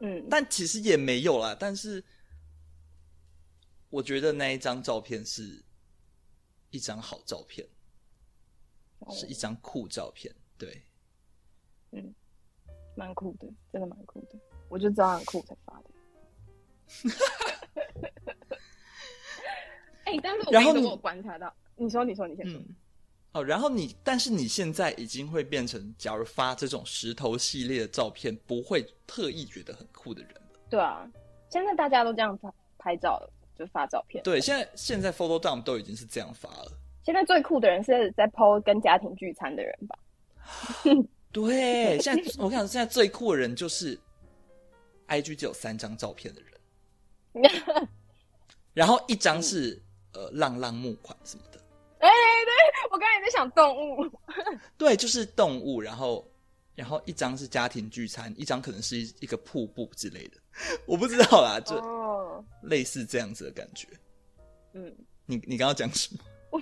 [0.00, 1.56] 嗯，但其实也没有啦。
[1.58, 2.02] 但是
[3.88, 5.62] 我觉得那一张照片是
[6.70, 7.66] 一张好照片，
[9.00, 10.34] 哦、是一张酷照片。
[10.56, 10.82] 对，
[11.92, 12.14] 嗯。
[12.96, 15.89] 蛮酷的，真的蛮酷的，我就知道很酷才发的。
[20.04, 22.58] 哎、欸，但是我然后我观察到，你说，你说，你先说。
[22.58, 22.66] 嗯、
[23.32, 30.40] 哦，然后你，但是你现在已经会变成，假如发这种石头系列的照片，不会特意觉得很酷的人了。
[30.68, 31.08] 对啊，
[31.48, 34.22] 现在大家都这样拍拍照了，就发照片。
[34.24, 36.72] 对，现在现在 photo dump 都已经是这样发了。
[37.04, 39.98] 现在最酷的人是在 po 跟家庭聚餐的人吧？
[41.32, 43.98] 对，现在我跟你讲，现在最酷的人就是
[45.06, 46.49] ，IG 只有三张照片的人，
[48.74, 49.74] 然后一张是、
[50.12, 51.60] 嗯、呃浪浪木款什么的。
[51.98, 52.12] 哎、欸，
[52.44, 52.52] 对，
[52.90, 54.10] 我刚才也在想动物。
[54.78, 56.26] 对，就是动物，然后
[56.74, 60.38] 然后一张是家庭聚餐，一张可能是一一个瀑布之类的，
[60.86, 63.86] 我不知道啦，就类似这样子的感觉。
[64.72, 64.94] 嗯，
[65.26, 66.24] 你你刚刚讲什么？
[66.50, 66.60] 我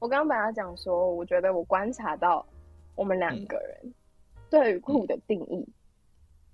[0.00, 2.46] 我刚刚本来讲说，我觉得我观察到。
[2.96, 3.94] 我们两个人
[4.50, 5.72] 对于酷的定义，嗯、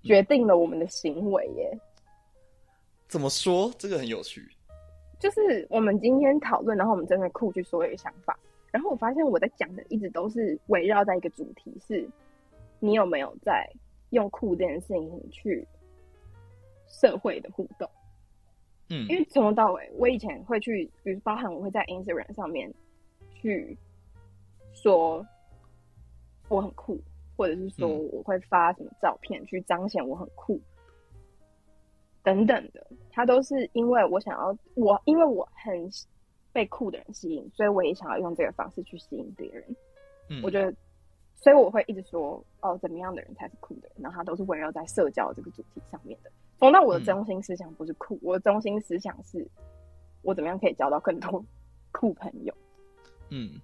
[0.05, 1.77] 决定了我们的行为耶。
[3.09, 3.73] 怎么说？
[3.79, 4.49] 这个很有趣。
[5.19, 8.39] 就是我们今天讨论，然后我们真的酷去说一个想法。
[8.71, 12.09] 然后我发现我在讲的一直都是围绕在一个主题：是
[12.79, 13.69] 你有没有在
[14.11, 15.67] 用酷这件事情去
[16.87, 17.89] 社会的互动？
[18.91, 22.73] 嗯，因为从头到尾，我以前会去，比如包含我会在 Instagram 上面
[23.35, 23.77] 去
[24.75, 25.27] 说。
[26.49, 26.97] 我很酷，
[27.37, 30.61] 或者是说我会发什么照片去彰显我很酷，
[32.27, 35.89] 等等的，他都是因为我想要我，因为我很
[36.53, 39.65] 被酷的人吸引，所以我也想要用这个方式去吸引别人。
[40.29, 40.75] 嗯，我觉得，
[41.37, 44.03] 所以我会一直说哦，怎么样的人才是酷的人？
[44.03, 46.31] 然后他都是围绕在社交这个主题上面的。
[46.59, 49.47] 从那我的中心思想不是酷，嗯、我的中心思想是，
[50.23, 51.45] 我怎么样可以交到更多
[51.93, 52.53] 酷朋友。
[53.31, 53.61] 嗯，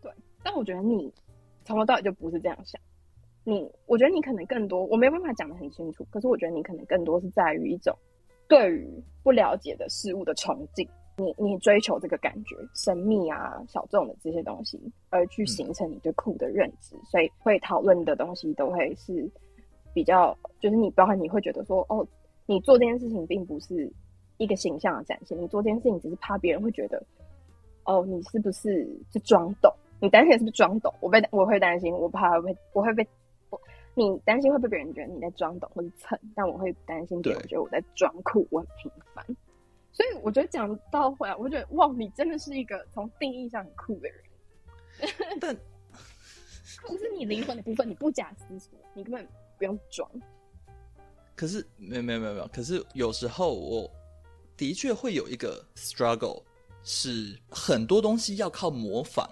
[0.00, 0.12] 对。
[0.44, 1.12] 但我觉得你
[1.64, 2.80] 从头到尾就不是这样想。
[3.48, 6.04] 你，我觉得你可能更多，我没办法讲的很清楚。
[6.10, 7.96] 可是我觉得你可能更多是在于一种
[8.48, 8.88] 对于
[9.22, 10.86] 不了解的事物的崇敬。
[11.16, 14.78] 你你追求这个感觉神秘啊、小众的这些东西，
[15.08, 19.30] 而去形成你对酷的认知，嗯、所以会讨论的东西都会是。
[19.94, 22.06] 比较就是你，包含你会觉得说，哦，
[22.44, 23.90] 你做这件事情并不是
[24.36, 27.02] 一个形象的展现，你做这件事情只是怕别人会觉得，
[27.84, 29.72] 哦，你是不是是装懂？
[29.98, 30.92] 你担心是不是装懂？
[31.00, 33.08] 我被我会担心，我怕会被我会被我
[33.96, 39.24] 你担心会被别人觉得你在装懂或者蹭，但我会担心别人觉得我在装酷，我很平凡。
[39.90, 44.18] 所以我觉得讲到回来，我觉得哇，你真的是一个从定义上很酷的人。
[45.40, 45.56] 但
[46.86, 49.26] 酷是你灵魂的部分，你不假思索，你根本。
[49.58, 50.06] 不用装，
[51.34, 53.90] 可是没有没有没有没有，可是有时候我
[54.54, 56.42] 的确会有一个 struggle，
[56.82, 59.26] 是很多东西要靠模仿，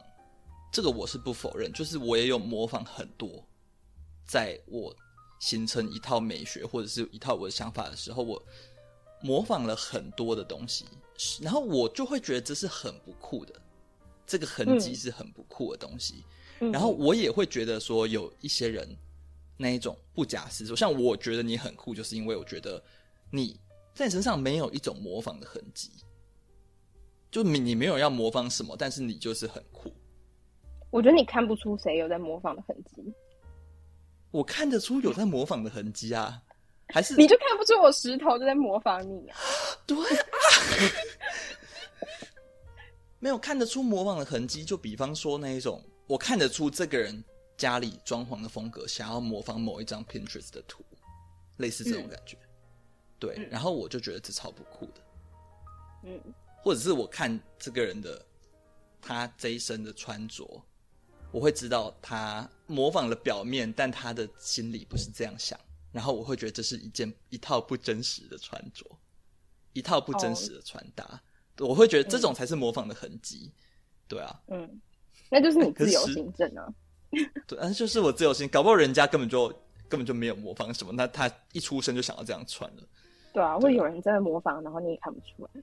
[0.73, 3.29] 这个我是不否认，就是我也有模仿很多，
[4.27, 4.95] 在我
[5.41, 8.43] 形成一套美学或者是一套我的想法的时候，我
[9.23, 10.87] 模仿了很多的东西，
[11.41, 13.55] 然后我就会觉得这是很不酷的，
[14.27, 16.25] 这个痕迹是很不酷的东西，
[16.61, 18.89] 嗯、然后我也会觉得说有一些人。
[19.57, 22.83] 那一种不假思索，像我觉得你很酷，就是因为我觉得
[23.31, 23.57] 你
[23.95, 25.93] 在身上没有一种模仿的痕迹，
[27.31, 29.93] 就你你没有要模仿什么，但是你就是很酷。
[30.91, 33.15] 我觉得你看不出谁有在模仿的痕迹，
[34.35, 36.43] 我看得出有在模仿的痕迹啊，
[36.89, 39.39] 还是你就看不出我石头就在模仿你啊？
[39.87, 40.27] 对啊，
[43.21, 47.23] 没有看得出模仿的痕迹，就比方说那一种，我看得出这个人。
[47.57, 50.83] 家里装潢的风格，想要模仿某一张 Pinterest 的图，
[51.59, 52.51] 类似这种感觉，嗯、
[53.21, 53.35] 对。
[53.37, 55.01] 嗯、然后我就觉得这超不酷的，
[56.03, 56.21] 嗯。
[56.57, 58.21] 或者是我看这个人的
[59.01, 60.61] 他这一身的穿着，
[61.35, 65.59] 我会知道他模仿了表面，但他的心里不是这样想。
[65.91, 68.87] 然后我会觉得这是一件一套不真实的穿着，
[69.73, 71.05] 一套不真实的穿搭。
[71.59, 73.59] 哦、我会觉得这种才是模仿的痕迹，嗯、
[74.07, 74.81] 对啊，嗯，
[75.29, 76.73] 那就是你自由行政啊。
[77.49, 79.49] 对，但是就是我自由心，搞不好人家根本就
[79.89, 82.83] 根本就没有模仿什么，那他一出生就想要这样穿了。
[83.33, 85.63] 对啊，会有人在模仿，然后你也看不出来。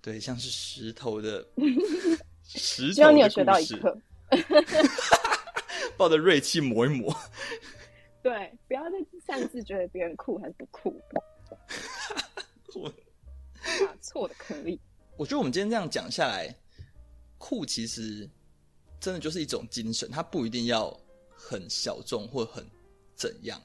[0.00, 1.46] 对，像是石头的，
[2.44, 2.94] 石头的。
[2.94, 3.94] 希望你有学到一课。
[5.96, 7.14] 抱着锐气磨一磨。
[8.22, 8.96] 对，不要再
[9.26, 11.00] 擅自觉得别人酷还是不酷。
[12.74, 12.88] 我
[13.80, 14.80] 打错的可以。
[15.16, 16.54] 我觉得我们今天这样讲下来，
[17.38, 18.28] 酷其实。
[18.98, 20.90] 真的就是一种精神，它不一定要
[21.30, 22.66] 很小众或很
[23.14, 23.60] 怎样，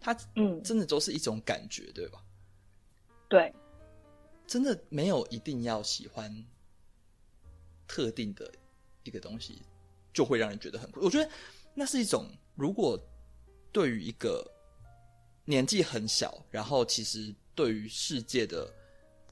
[0.00, 2.22] 它嗯，真的都是一种感觉，嗯、对吧？
[3.28, 3.52] 对，
[4.46, 6.32] 真的没有一定要喜欢
[7.86, 8.50] 特定的
[9.02, 9.60] 一个东西，
[10.12, 11.00] 就会让人觉得很酷。
[11.00, 11.30] 我觉得
[11.74, 12.98] 那是一种，如果
[13.72, 14.44] 对于一个
[15.44, 18.72] 年纪很小，然后其实对于世界的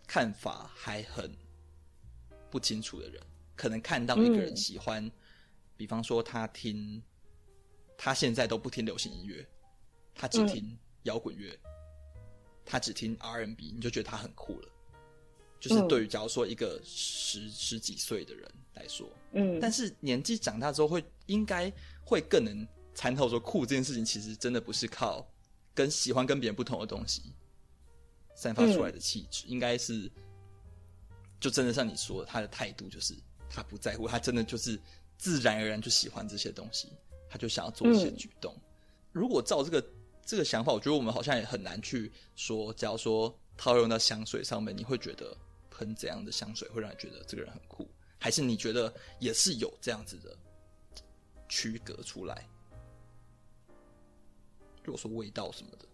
[0.06, 1.30] 看法还很
[2.50, 3.22] 不清楚的人，
[3.56, 5.10] 可能看到一个人喜欢、
[5.76, 7.02] 比方说，他听，
[7.96, 9.46] 他现在都不听流行音乐，
[10.14, 11.58] 他只听摇滚乐，
[12.64, 14.68] 他只听 R&B，你就觉得他很酷了。
[15.60, 21.72] 就是对于假如说一个十、嗯、十几岁的人来说，嗯，但是年纪长大之后会，应该
[22.04, 25.26] 会更能参透说，酷这件事情其实真的不是靠
[25.74, 27.22] 跟喜欢跟别人不同的东西
[28.34, 30.10] 散发出来的气质，嗯、应该是
[31.40, 33.14] 就真的像你说的，他的态度就是
[33.50, 34.78] 他不在乎，他真的就是。
[35.20, 36.92] 自然而然就喜欢这些东西，
[37.28, 38.54] 他就想要做一些举动。
[38.56, 38.62] 嗯、
[39.10, 39.84] 如果照这个
[40.24, 45.36] 这个想法，我觉得我们好像也很难去说，假如说套用到香水上面，你会觉得
[45.78, 47.86] 喷怎样的香水会让你觉得这个人很酷？
[48.18, 50.36] 还是你觉得也是有这样子的
[51.48, 52.44] 区隔出来？
[54.82, 55.86] 如果说味道什么的，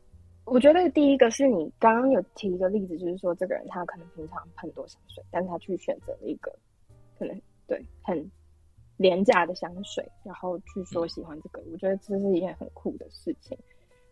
[0.46, 6.50] 我觉得第一个是你刚刚有提一个例子，就是说这个人他可能平常喷多香水，但是他去选择了一个
[7.18, 8.30] 可能对很。
[8.96, 13.58] 廉价的香水，然后去说喜欢这个，我觉得这是一件很酷的事情。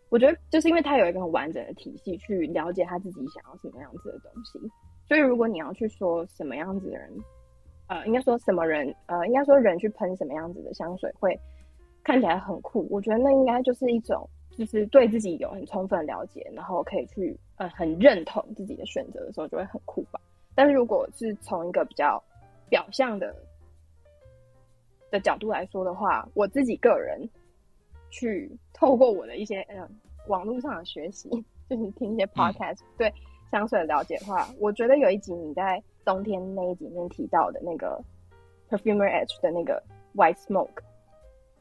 [0.09, 4.59] 我觉得就是因为他有一个很完整的体系去了解他自己想要什么样子的东西，
[5.13, 7.13] 所以如果你要去说什么样子的人，
[7.89, 11.39] 呃，应该说什么人，呃，应该说人去喷什么样子的香水会
[12.03, 20.19] 看起来很酷，我觉得那应该就是一种，就是对自己有很充分了解，然后可以去呃很认同自己的选择的时候，就会很酷吧。
[20.55, 22.19] 但是如果是从一个比较
[22.71, 23.37] 表象的
[25.11, 27.21] 的角度来说的话，我自己个人
[28.09, 29.87] 去透过我的一些嗯
[30.29, 31.29] 网络上的学习，
[31.69, 33.13] 就是听一些 podcast，嗯、对
[33.53, 38.03] 香水的了解的话，我觉得有一集你在冬天那一集里面提到的那个
[38.71, 39.81] Perfumer Edge 的那个
[40.15, 40.81] White Smoke，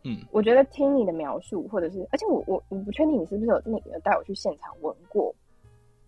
[0.03, 5.35] 嗯，我觉得听你的描述，或者是而且我我我不确定你是不是有那个带我去现场闻过，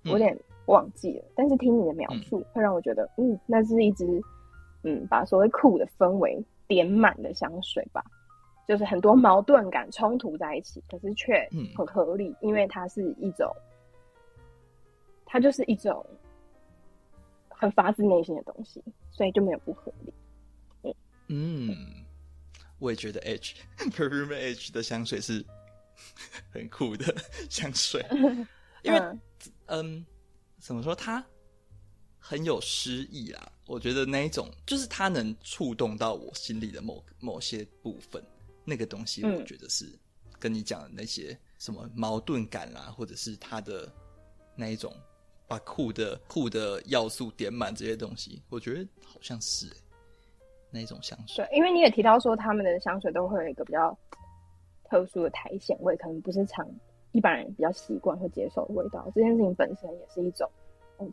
[0.05, 0.35] 我有点
[0.67, 4.05] 忘记了，嗯、但是听你的描述会让我觉得，嗯，那是一支
[4.83, 8.01] 嗯把所谓酷的氛围点满的香水吧，
[8.65, 13.53] 就是很多矛盾感冲突在一起，可是却很合理，嗯、因为它是一种，
[15.33, 16.05] 它就是一种
[17.49, 18.79] 很发自内心的东西，
[19.09, 20.13] 所以就没有不合理。
[21.27, 22.05] 嗯，嗯，
[22.77, 23.55] 我也觉得 H
[23.89, 25.43] Perfume H 的香水是
[26.53, 27.15] 很酷的
[27.49, 28.05] 香水，
[28.83, 29.19] 因为嗯，
[29.65, 30.05] 嗯，
[30.59, 31.25] 怎么说它？
[32.19, 33.51] 很有诗意啊！
[33.65, 38.23] 我觉得那一种就是它能触动到我心里的某某些部分，
[38.63, 39.97] 那个东西我觉得是
[40.37, 43.91] 跟你讲的那些什么矛盾感啦、啊，或者是它的
[44.55, 44.95] 那一种
[45.53, 49.75] 把酷的酷的要素点满这些东西，我觉得好像是、欸、
[50.71, 51.45] 那一种香水。
[51.45, 53.95] 对，因为你也提到说他们的香水都会有一个比较
[54.89, 56.67] 特殊的苔藓味，可能不是常
[57.11, 59.11] 一般人比较习惯会接受的味道。
[59.13, 60.49] 这件事情本身也是一种。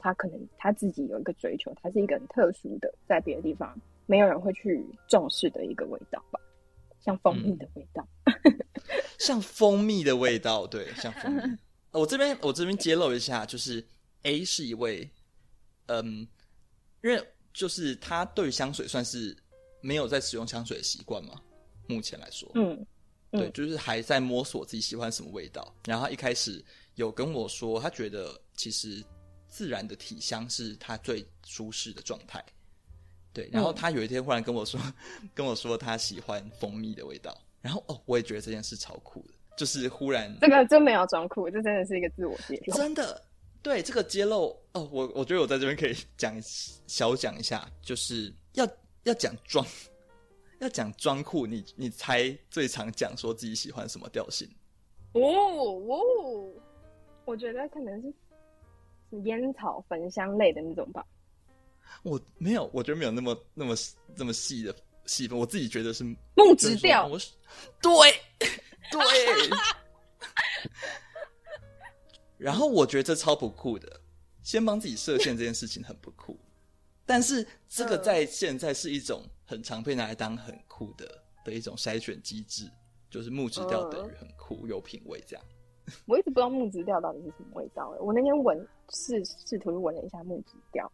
[0.00, 3.76] 他可能他自己有一个追求，他是一个很特殊的，在别的地方
[4.06, 6.38] 没有人会去重视的一个味道吧，
[7.00, 8.58] 像蜂蜜的味道，嗯、
[9.18, 11.42] 像蜂蜜的味道，对，像蜂蜜。
[11.90, 13.84] 我这边我这边揭露一下，就是
[14.22, 15.08] A 是一位，
[15.86, 16.26] 嗯，
[17.02, 19.36] 因为就是他对于香水算是
[19.80, 21.40] 没有在使用香水的习惯嘛，
[21.86, 22.86] 目前来说，嗯，
[23.32, 25.74] 嗯对，就是还在摸索自己喜欢什么味道。
[25.86, 26.64] 然后他一开始
[26.94, 29.04] 有跟我说，他觉得其实。
[29.52, 32.40] 自然的体香是他最舒适的状态，
[33.32, 33.50] 对。
[33.50, 34.80] 然后他有一天忽然跟我说，
[35.24, 37.36] 嗯、 跟我说他喜欢蜂蜜的味道。
[37.60, 42.76] 然后哦，我也觉得这件事超酷的，就是忽然这个真没有装酷，这真的是一个自我揭露。
[42.76, 43.20] 真的，
[43.62, 46.34] 对这个揭露哦，我我觉得我在这边可以 讲
[46.86, 48.66] 小讲一下，就是要
[49.04, 49.66] 要讲装，
[50.60, 54.48] 要讲装酷，你你猜最常讲说自己喜欢什么调性？
[55.12, 56.52] 哦哦，
[57.24, 58.12] 我觉得可能是。
[59.24, 61.04] 烟草焚香类的那种吧，
[62.04, 63.74] 我没有，我觉得没有那么那么
[64.14, 64.72] 那么细的
[65.04, 66.04] 细分，我自己觉得是
[66.36, 67.10] 木质调。
[67.82, 67.90] 对
[68.88, 69.00] 对，
[72.40, 74.00] 然后我觉得这超不酷的，
[74.42, 76.38] 先帮自己设限这件事情很不酷，
[77.04, 82.70] 但是这个在现在是一种很常被拿来当很酷的的一种筛选机制，
[83.10, 85.44] 就是木质调等于很酷有品味这样。
[86.06, 87.90] 我一直不知道木质调到底是什么味道。
[88.00, 90.90] 我那天闻试试图闻了一下木质调，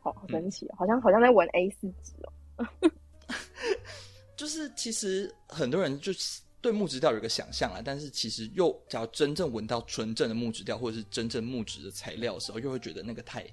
[0.00, 2.12] 好好神奇，嗯、好像好像在闻 A 四纸
[2.58, 2.90] 哦。
[4.36, 13.44] 就是其实很多人就是对木质调有一个想象啊，但是其实又只要真正闻到纯正的木质调，或者是真正木质的材料的时候，又会觉得那个太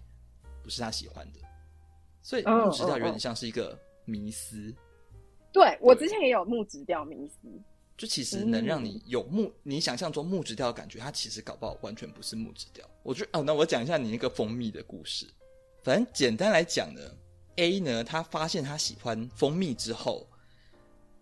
[0.64, 1.40] 不是他喜欢的。
[2.22, 4.74] 所以木质调有点像是一个迷思。
[5.52, 7.50] 对，对我之前也有木质调迷思。
[7.98, 12.90] 就其实能让你有木，嗯、你想象中木质调的感觉，它其实搞不好完全不是木质调。
[13.04, 15.28] 我觉得哦，那我讲一下你那个蜂蜜的故事。
[15.84, 17.02] 反正简单来讲呢
[17.58, 20.29] ，A 呢，他发现他喜欢蜂蜜之后，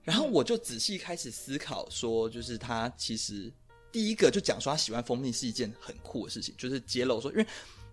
[0.08, 3.52] 然后我就仔细开始思考，说就是他其实
[3.92, 7.46] 第一个就讲说他喜欢蜂蜜是一件很酷的事情，就是揭露说，因为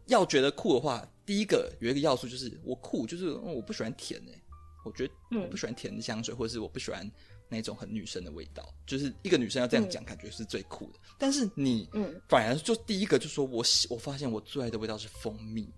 [0.06, 4.42] 要觉得酷的话，第一个有一个要素就是我酷，就是我不喜欢甜诶、欸，
[4.84, 7.10] 我觉得我不喜欢甜的香水，或者是我不喜欢。
[7.46, 10.98] 那种很女生的味道，就是一个女生要这样讲，感觉是最酷的。
[10.98, 15.68] 嗯、但是你，嗯，反而就第一个就说我喜，我发现我最爱的味道是蜂蜜，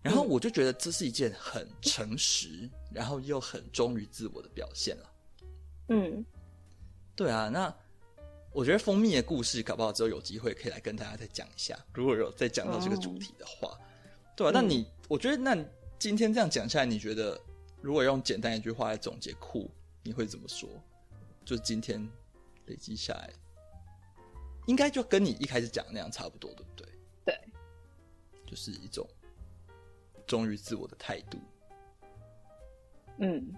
[0.00, 5.10] 然后我就觉得这是一件很诚实，然后又很忠于自我的表现了。
[5.88, 6.24] 嗯，
[7.14, 7.74] 对啊，那
[8.52, 13.78] 我觉得蜂蜜的故事搞不好之后有机会可以来跟大家再讲一下，如果有再讲到这个主题的话，哦、
[14.34, 15.56] 对啊，那你，我觉得那
[15.98, 17.40] 今天这样讲下来，你觉得
[17.80, 19.70] 如果用简单一句话来总结酷？
[20.02, 20.68] 你会怎么说？
[21.44, 22.08] 就是今天
[22.66, 23.30] 累积下来，
[24.66, 26.88] 应该就跟你一开始讲的那样差不多，对不对？
[27.24, 27.40] 对，
[28.46, 29.08] 就是一种
[30.26, 31.38] 忠于自我的态度。
[33.18, 33.52] 嗯，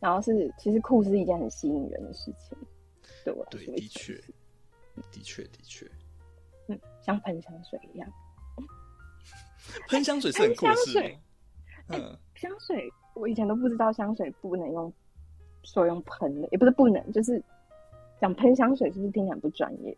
[0.00, 2.56] 然后是其实酷是一件很吸引人的事情，
[3.24, 4.14] 对我对，的确，
[5.10, 5.90] 的确，的确，
[6.68, 8.08] 嗯，像喷香水一样，
[9.88, 11.16] 喷香水是很酷的事。
[11.88, 14.92] 嗯，香水我以前都不知道香水不能用。
[15.64, 17.42] 说用喷的，也不是不能，就是
[18.20, 19.96] 讲喷香水是不是听起来不专业？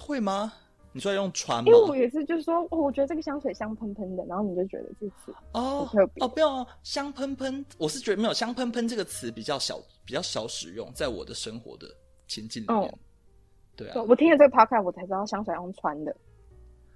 [0.00, 0.52] 会吗？
[0.96, 1.66] 你说要用传吗？
[1.66, 5.12] 因为我也是，就是说，哦，我觉得这个香水香喷喷的，然后你就觉得自己
[5.52, 5.86] 哦
[6.20, 11.86] 哦，不要香喷喷，我是觉得没有香喷喷这个词比较小，比较少使用在我的生活的
[12.26, 12.78] 情境里面。
[12.78, 12.98] 哦、
[13.76, 16.16] 对啊，我听了这个 podcast 我才知道香水要用传的。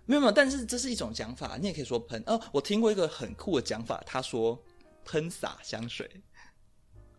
[0.06, 2.22] 没有没有，但是这是一种讲法，你也可以说喷。
[2.24, 4.58] 哦，我听过一个很酷的讲法，他说
[5.04, 6.10] 喷洒香水。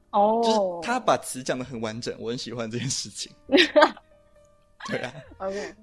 [0.09, 3.31] 哦，就是他把词讲的很完整，我很喜欢这件事情。
[4.87, 5.75] 对啊，OK。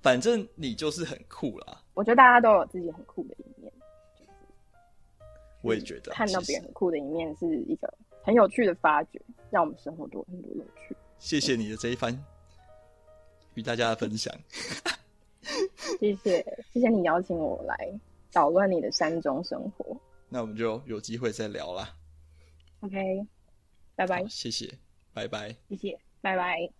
[0.00, 1.82] 反正你就是很酷啦。
[1.94, 3.72] 我觉得大家都有自己很酷的一面。
[4.18, 4.30] 就是、
[5.62, 7.92] 我也觉得看到别人很酷的一面是一个
[8.22, 9.20] 很有趣的发掘，
[9.50, 10.96] 让我们生活多很多乐趣。
[11.18, 12.16] 谢谢你的这一番
[13.54, 14.32] 与大家的分享。
[15.98, 17.92] 谢谢，谢谢你邀请我来
[18.32, 19.96] 捣乱你的山中生活。
[20.28, 21.92] 那我们就有机会再聊啦。
[22.80, 23.26] OK，
[23.96, 24.24] 拜拜。
[24.28, 24.72] 谢谢，
[25.12, 25.56] 拜拜。
[25.68, 26.77] 谢谢，拜拜。